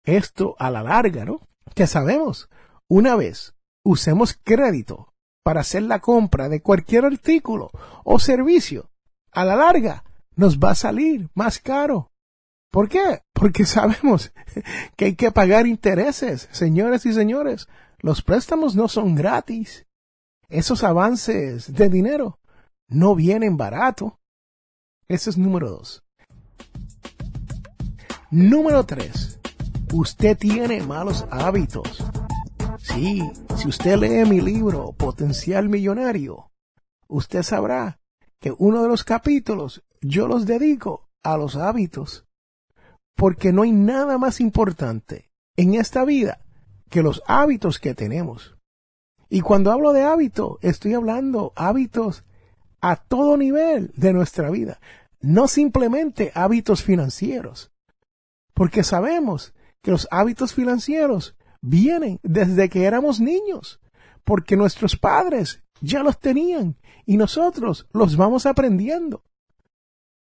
esto 0.05 0.55
a 0.59 0.71
la 0.71 0.83
larga, 0.83 1.25
¿no? 1.25 1.41
Que 1.75 1.87
sabemos, 1.87 2.51
una 2.89 3.17
vez 3.17 3.55
usemos 3.83 4.39
crédito 4.45 5.15
para 5.43 5.61
hacer 5.61 5.85
la 5.85 6.01
compra 6.01 6.51
de 6.51 6.61
cualquier 6.61 7.07
artículo 7.07 7.71
o 8.05 8.19
servicio, 8.19 8.91
a 9.33 9.47
la 9.47 9.57
larga 9.57 10.05
nos 10.37 10.59
va 10.59 10.71
a 10.71 10.75
salir 10.77 11.29
más 11.35 11.59
caro. 11.59 12.13
¿Por 12.71 12.89
qué? 12.89 13.23
Porque 13.33 13.65
sabemos 13.67 14.33
que 14.97 15.07
hay 15.07 15.15
que 15.17 15.33
pagar 15.33 15.67
intereses, 15.67 16.49
señores 16.53 17.07
y 17.07 17.13
señores. 17.13 17.69
Los 17.99 18.23
préstamos 18.23 18.77
no 18.77 18.89
son 18.89 19.15
gratis. 19.15 19.87
Esos 20.49 20.85
avances 20.85 21.73
de 21.73 21.89
dinero 21.89 22.39
no 22.89 23.15
vienen 23.15 23.57
barato. 23.57 24.21
Ese 25.09 25.31
es 25.31 25.39
número 25.39 25.71
dos. 25.71 26.05
Número 28.31 28.85
tres. 28.85 29.41
Usted 29.93 30.37
tiene 30.37 30.83
malos 30.83 31.27
hábitos. 31.31 32.05
Sí, 32.79 33.23
si 33.57 33.69
usted 33.69 33.97
lee 33.97 34.29
mi 34.29 34.41
libro 34.41 34.93
Potencial 34.93 35.69
Millonario, 35.69 36.51
usted 37.09 37.43
sabrá 37.43 37.99
que 38.41 38.55
uno 38.59 38.83
de 38.83 38.89
los 38.89 39.03
capítulos 39.03 39.83
yo 40.01 40.29
los 40.29 40.47
dedico 40.47 41.09
a 41.23 41.37
los 41.37 41.57
hábitos, 41.57 42.27
porque 43.17 43.53
no 43.53 43.63
hay 43.63 43.73
nada 43.73 44.19
más 44.19 44.41
importante 44.41 45.31
en 45.57 45.75
esta 45.75 46.05
vida 46.05 46.41
que 46.91 47.03
los 47.03 47.23
hábitos 47.27 47.79
que 47.79 47.95
tenemos. 47.95 48.57
Y 49.29 49.41
cuando 49.41 49.73
hablo 49.73 49.93
de 49.93 50.03
hábitos, 50.03 50.59
estoy 50.63 50.95
hablando 50.95 51.53
hábitos 51.57 52.25
a 52.81 52.97
todo 52.97 53.37
nivel 53.37 53.93
de 53.97 54.13
nuestra 54.13 54.51
vida, 54.51 54.79
no 55.21 55.49
simplemente 55.49 56.31
hábitos 56.35 56.83
financieros, 56.83 57.73
porque 58.55 58.85
sabemos 58.85 59.55
que 59.83 59.91
los 59.91 60.07
hábitos 60.11 60.55
financieros 60.55 61.37
vienen 61.61 62.21
desde 62.23 62.69
que 62.69 62.85
éramos 62.85 63.21
niños, 63.21 63.81
porque 64.25 64.57
nuestros 64.57 64.97
padres 64.97 65.63
ya 65.81 66.03
los 66.03 66.19
tenían 66.19 66.77
y 67.05 67.17
nosotros 67.17 67.89
los 67.93 68.17
vamos 68.17 68.47
aprendiendo. 68.47 69.23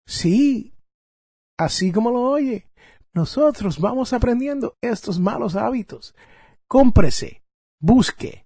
Sí, 0.08 0.74
así 1.58 1.92
como 1.92 2.12
lo 2.12 2.22
oye, 2.22 2.70
nosotros 3.14 3.80
vamos 3.80 4.14
aprendiendo 4.14 4.78
estos 4.82 5.20
malos 5.20 5.56
hábitos. 5.56 6.16
Cómprese, 6.68 7.44
busque, 7.80 8.46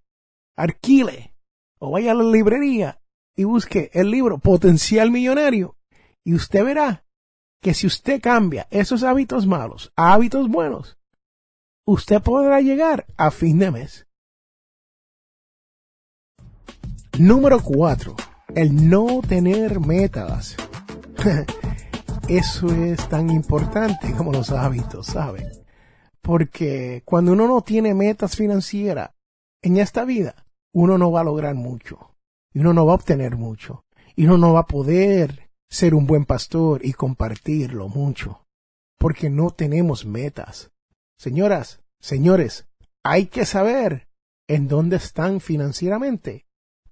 alquile 0.56 1.34
o 1.80 1.91
vaya 1.91 2.12
a 2.12 2.15
la 2.15 2.24
librería 2.24 3.02
y 3.36 3.45
busque 3.45 3.89
el 3.93 4.12
libro 4.12 4.38
Potencial 4.38 5.12
Millonario 5.12 5.78
y 6.26 6.36
usted 6.36 6.63
verá 6.63 7.06
que 7.62 7.74
si 7.74 7.88
usted 7.88 8.22
cambia 8.22 8.67
esos 8.69 9.04
hábitos 9.04 9.45
malos 9.48 9.91
a 9.95 10.13
hábitos 10.13 10.50
buenos, 10.50 10.98
usted 11.88 12.22
podrá 12.22 12.62
llegar 12.62 13.06
a 13.17 13.32
fin 13.32 13.60
de 13.60 13.72
mes. 13.72 14.08
Número 17.17 17.62
4. 17.62 18.15
El 18.56 18.89
no 18.89 19.22
tener 19.28 19.80
metas. 19.80 20.56
Eso 22.30 22.68
es 22.72 23.10
tan 23.10 23.30
importante 23.30 24.14
como 24.14 24.32
los 24.32 24.52
hábitos, 24.52 25.08
¿saben? 25.08 25.48
Porque 26.22 27.02
cuando 27.06 27.34
uno 27.34 27.48
no 27.48 27.62
tiene 27.62 27.94
metas 27.94 28.36
financieras 28.36 29.12
en 29.62 29.78
esta 29.78 30.06
vida, 30.06 30.46
uno 30.74 30.98
no 30.98 31.12
va 31.12 31.22
a 31.22 31.26
lograr 31.26 31.56
mucho. 31.56 32.16
Y 32.54 32.60
uno 32.60 32.74
no 32.74 32.86
va 32.86 32.94
a 32.94 32.96
obtener 32.96 33.36
mucho. 33.36 33.84
Y 34.16 34.26
uno 34.26 34.38
no 34.38 34.54
va 34.54 34.62
a 34.62 34.68
poder 34.68 35.50
ser 35.70 35.94
un 35.94 36.06
buen 36.06 36.26
pastor 36.26 36.86
y 36.86 36.94
compartirlo 36.94 37.88
mucho. 37.88 38.46
Porque 38.98 39.30
no 39.30 39.50
tenemos 39.50 40.06
metas. 40.06 40.72
Señoras, 41.18 41.82
señores, 42.00 42.68
hay 43.04 43.28
que 43.28 43.46
saber 43.46 44.08
en 44.48 44.68
dónde 44.68 44.98
están 44.98 45.42
financieramente 45.42 46.46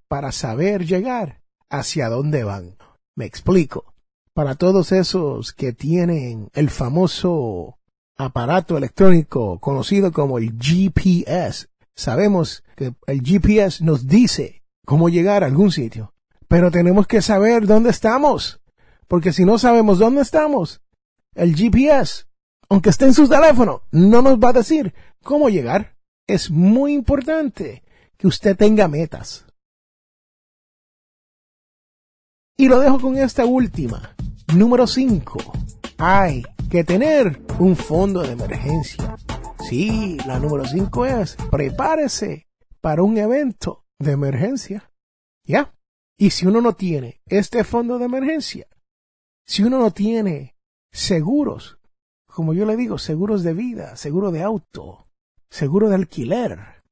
para 0.08 0.32
saber 0.32 0.84
llegar 0.84 1.42
hacia 1.70 2.08
dónde 2.08 2.44
van. 2.44 2.76
Me 3.16 3.24
explico. 3.24 3.94
Para 4.38 4.54
todos 4.54 4.92
esos 4.92 5.52
que 5.52 5.72
tienen 5.72 6.48
el 6.52 6.70
famoso 6.70 7.76
aparato 8.16 8.78
electrónico 8.78 9.58
conocido 9.58 10.12
como 10.12 10.38
el 10.38 10.56
GPS, 10.60 11.66
sabemos 11.96 12.62
que 12.76 12.94
el 13.08 13.22
GPS 13.24 13.82
nos 13.82 14.06
dice 14.06 14.62
cómo 14.86 15.08
llegar 15.08 15.42
a 15.42 15.46
algún 15.46 15.72
sitio, 15.72 16.14
pero 16.46 16.70
tenemos 16.70 17.08
que 17.08 17.20
saber 17.20 17.66
dónde 17.66 17.90
estamos, 17.90 18.60
porque 19.08 19.32
si 19.32 19.44
no 19.44 19.58
sabemos 19.58 19.98
dónde 19.98 20.22
estamos, 20.22 20.82
el 21.34 21.56
GPS, 21.56 22.26
aunque 22.68 22.90
esté 22.90 23.06
en 23.06 23.14
su 23.14 23.28
teléfono, 23.28 23.82
no 23.90 24.22
nos 24.22 24.38
va 24.38 24.50
a 24.50 24.60
decir 24.60 24.94
cómo 25.24 25.48
llegar. 25.48 25.96
Es 26.28 26.48
muy 26.48 26.92
importante 26.92 27.82
que 28.16 28.28
usted 28.28 28.56
tenga 28.56 28.86
metas. 28.86 29.46
Y 32.56 32.68
lo 32.68 32.78
dejo 32.78 33.00
con 33.00 33.18
esta 33.18 33.44
última. 33.44 34.14
Número 34.54 34.86
5. 34.86 35.38
Hay 35.98 36.42
que 36.70 36.84
tener 36.84 37.42
un 37.58 37.76
fondo 37.76 38.22
de 38.22 38.32
emergencia. 38.32 39.16
Sí, 39.68 40.18
la 40.26 40.38
número 40.38 40.64
5 40.66 41.06
es 41.06 41.36
prepárese 41.50 42.48
para 42.80 43.02
un 43.02 43.18
evento 43.18 43.84
de 43.98 44.12
emergencia. 44.12 44.90
¿Ya? 45.44 45.74
Y 46.18 46.30
si 46.30 46.46
uno 46.46 46.60
no 46.60 46.74
tiene 46.74 47.20
este 47.26 47.64
fondo 47.64 47.98
de 47.98 48.04
emergencia, 48.04 48.66
si 49.46 49.62
uno 49.62 49.78
no 49.78 49.92
tiene 49.92 50.56
seguros, 50.92 51.78
como 52.26 52.54
yo 52.54 52.66
le 52.66 52.76
digo, 52.76 52.98
seguros 52.98 53.42
de 53.42 53.54
vida, 53.54 53.96
seguro 53.96 54.30
de 54.30 54.42
auto, 54.42 55.08
seguro 55.50 55.88
de 55.88 55.94
alquiler, 55.94 56.82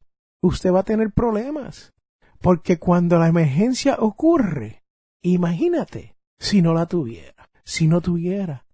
usted 0.42 0.72
va 0.72 0.80
a 0.80 0.84
tener 0.84 1.12
problemas. 1.12 1.92
Porque 2.40 2.78
cuando 2.78 3.18
la 3.18 3.28
emergencia 3.28 3.96
ocurre, 3.98 4.82
Imagínate 5.26 6.14
si 6.38 6.62
no 6.62 6.72
la 6.72 6.86
tuviera, 6.86 7.35
si 7.66 7.88
no 7.88 8.00
tuviera 8.00 8.64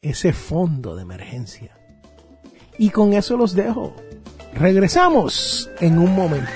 ese 0.00 0.32
fondo 0.32 0.96
de 0.96 1.02
emergencia. 1.02 1.78
Y 2.78 2.90
con 2.90 3.12
eso 3.12 3.36
los 3.36 3.54
dejo. 3.54 3.94
Regresamos 4.54 5.68
en 5.80 5.98
un 5.98 6.14
momento. 6.16 6.50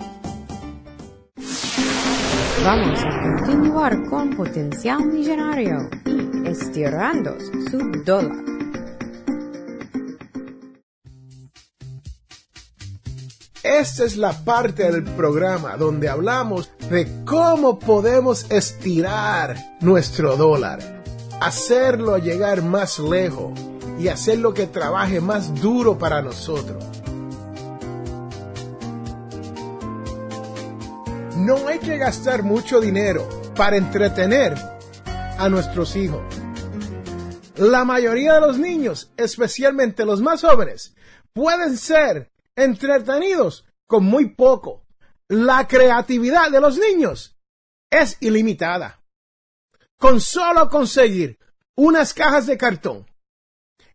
Vamos 2.63 3.03
a 3.03 3.21
continuar 3.21 4.03
con 4.09 4.35
Potencial 4.35 5.05
Millonario 5.05 5.89
y 6.05 6.47
estirando 6.47 7.37
su 7.69 7.77
dólar. 8.05 8.43
Esta 13.63 14.03
es 14.03 14.17
la 14.17 14.33
parte 14.33 14.91
del 14.91 15.03
programa 15.03 15.77
donde 15.77 16.09
hablamos 16.09 16.69
de 16.89 17.07
cómo 17.25 17.79
podemos 17.79 18.51
estirar 18.51 19.55
nuestro 19.79 20.35
dólar 20.35 21.03
hacerlo 21.43 22.17
llegar 22.17 22.63
más 22.63 22.99
lejos 22.99 23.51
y 24.03 24.09
hacerlo 24.09 24.53
que 24.53 24.67
trabaje 24.67 25.21
más 25.21 25.61
duro 25.61 25.97
para 25.97 26.21
nosotros. 26.21 26.83
No 31.37 31.69
hay 31.69 31.79
que 31.79 31.97
gastar 31.97 32.43
mucho 32.43 32.81
dinero 32.81 33.29
para 33.55 33.77
entretener 33.77 34.55
a 35.05 35.47
nuestros 35.47 35.95
hijos. 35.95 36.21
La 37.55 37.85
mayoría 37.85 38.33
de 38.33 38.41
los 38.41 38.57
niños, 38.59 39.09
especialmente 39.15 40.03
los 40.03 40.21
más 40.21 40.41
jóvenes, 40.41 40.93
pueden 41.31 41.77
ser 41.77 42.29
entretenidos 42.57 43.65
con 43.87 44.03
muy 44.03 44.31
poco. 44.31 44.83
La 45.29 45.65
creatividad 45.65 46.51
de 46.51 46.59
los 46.59 46.77
niños 46.77 47.37
es 47.89 48.17
ilimitada 48.19 48.99
con 49.97 50.19
solo 50.19 50.69
conseguir 50.69 51.39
unas 51.77 52.13
cajas 52.13 52.47
de 52.47 52.57
cartón. 52.57 53.05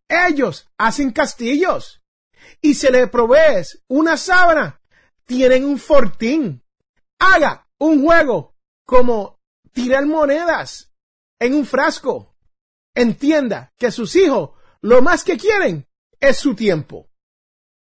Ellos 0.08 0.68
hacen 0.78 1.12
castillos 1.12 2.02
y 2.60 2.74
se 2.74 2.90
le 2.90 3.06
provees 3.06 3.82
una 3.88 4.16
sábana, 4.16 4.80
tienen 5.26 5.64
un 5.64 5.78
fortín. 5.78 6.64
Haga 7.18 7.68
un 7.78 8.02
juego 8.02 8.54
como 8.86 9.38
tirar 9.72 10.06
monedas 10.06 10.90
en 11.38 11.54
un 11.54 11.66
frasco. 11.66 12.34
Entienda 12.94 13.72
que 13.76 13.90
sus 13.90 14.16
hijos 14.16 14.50
lo 14.80 15.02
más 15.02 15.24
que 15.24 15.36
quieren 15.36 15.86
es 16.20 16.38
su 16.38 16.54
tiempo. 16.54 17.08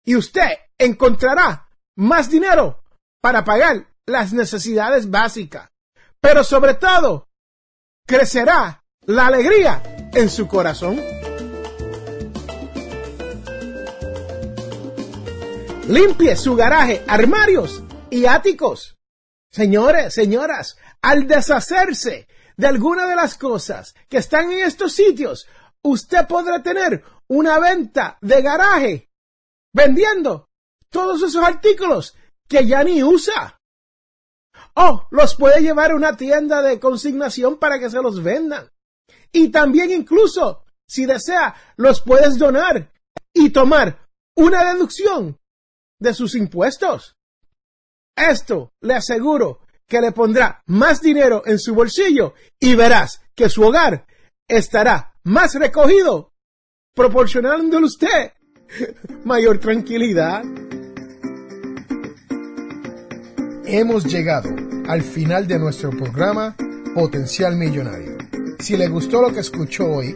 Y 0.06 0.16
usted 0.16 0.50
encontrará 0.78 1.70
más 1.96 2.30
dinero 2.30 2.84
para 3.22 3.44
pagar 3.44 3.88
las 4.06 4.34
necesidades 4.34 5.10
básicas. 5.10 5.70
Pero 6.20 6.44
sobre 6.44 6.74
todo, 6.76 7.30
crecerá 8.06 8.84
la 9.02 9.28
alegría 9.28 10.10
en 10.14 10.30
su 10.30 10.48
corazón. 10.48 11.17
Limpie 15.88 16.36
su 16.36 16.54
garaje, 16.58 17.02
armarios 17.08 17.82
y 18.10 18.26
áticos. 18.26 18.98
Señores, 19.50 20.14
señoras, 20.14 20.78
al 21.02 21.28
deshacerse 21.28 22.28
de 22.58 22.68
alguna 22.68 23.08
de 23.08 23.16
las 23.16 23.38
cosas 23.38 23.96
que 24.10 24.18
están 24.18 24.52
en 24.52 24.66
estos 24.66 24.92
sitios, 24.92 25.48
usted 25.82 26.28
podrá 26.28 26.62
tener 26.62 27.06
una 27.28 27.58
venta 27.60 28.18
de 28.20 28.42
garaje 28.42 29.10
vendiendo 29.74 30.50
todos 30.90 31.24
esos 31.24 31.42
artículos 31.42 32.18
que 32.50 32.68
ya 32.68 32.84
ni 32.84 33.02
usa. 33.02 33.62
Oh, 34.74 35.08
los 35.10 35.36
puede 35.36 35.62
llevar 35.62 35.92
a 35.92 35.96
una 35.96 36.18
tienda 36.18 36.62
de 36.62 36.82
consignación 36.82 37.60
para 37.60 37.80
que 37.80 37.90
se 37.90 38.02
los 38.02 38.22
vendan. 38.22 38.70
Y 39.32 39.52
también 39.52 39.92
incluso, 39.92 40.66
si 40.86 41.06
desea, 41.06 41.56
los 41.78 42.02
puedes 42.02 42.38
donar 42.38 42.92
y 43.34 43.52
tomar 43.52 44.06
una 44.36 44.74
deducción 44.74 45.40
de 46.00 46.14
sus 46.14 46.36
impuestos. 46.36 47.16
Esto 48.16 48.74
le 48.82 48.96
aseguro 48.96 49.62
que 49.88 50.02
le 50.02 50.12
pondrá 50.12 50.62
más 50.66 51.02
dinero 51.02 51.44
en 51.46 51.60
su 51.60 51.74
bolsillo 51.74 52.34
y 52.60 52.76
verás 52.76 53.22
que 53.36 53.50
su 53.50 53.64
hogar 53.64 54.06
estará 54.48 55.14
más 55.24 55.56
recogido, 55.56 56.34
proporcionándole 56.94 57.86
usted 57.86 58.34
mayor 59.24 59.60
tranquilidad. 59.60 60.44
Hemos 63.66 64.06
llegado 64.06 64.50
al 64.88 65.02
final 65.04 65.48
de 65.48 65.60
nuestro 65.60 65.90
programa 65.92 66.56
Potencial 66.96 67.56
Millonario. 67.56 68.18
Si 68.60 68.76
le 68.76 68.88
gustó 68.88 69.22
lo 69.22 69.32
que 69.34 69.42
escuchó 69.42 69.86
hoy, 69.86 70.16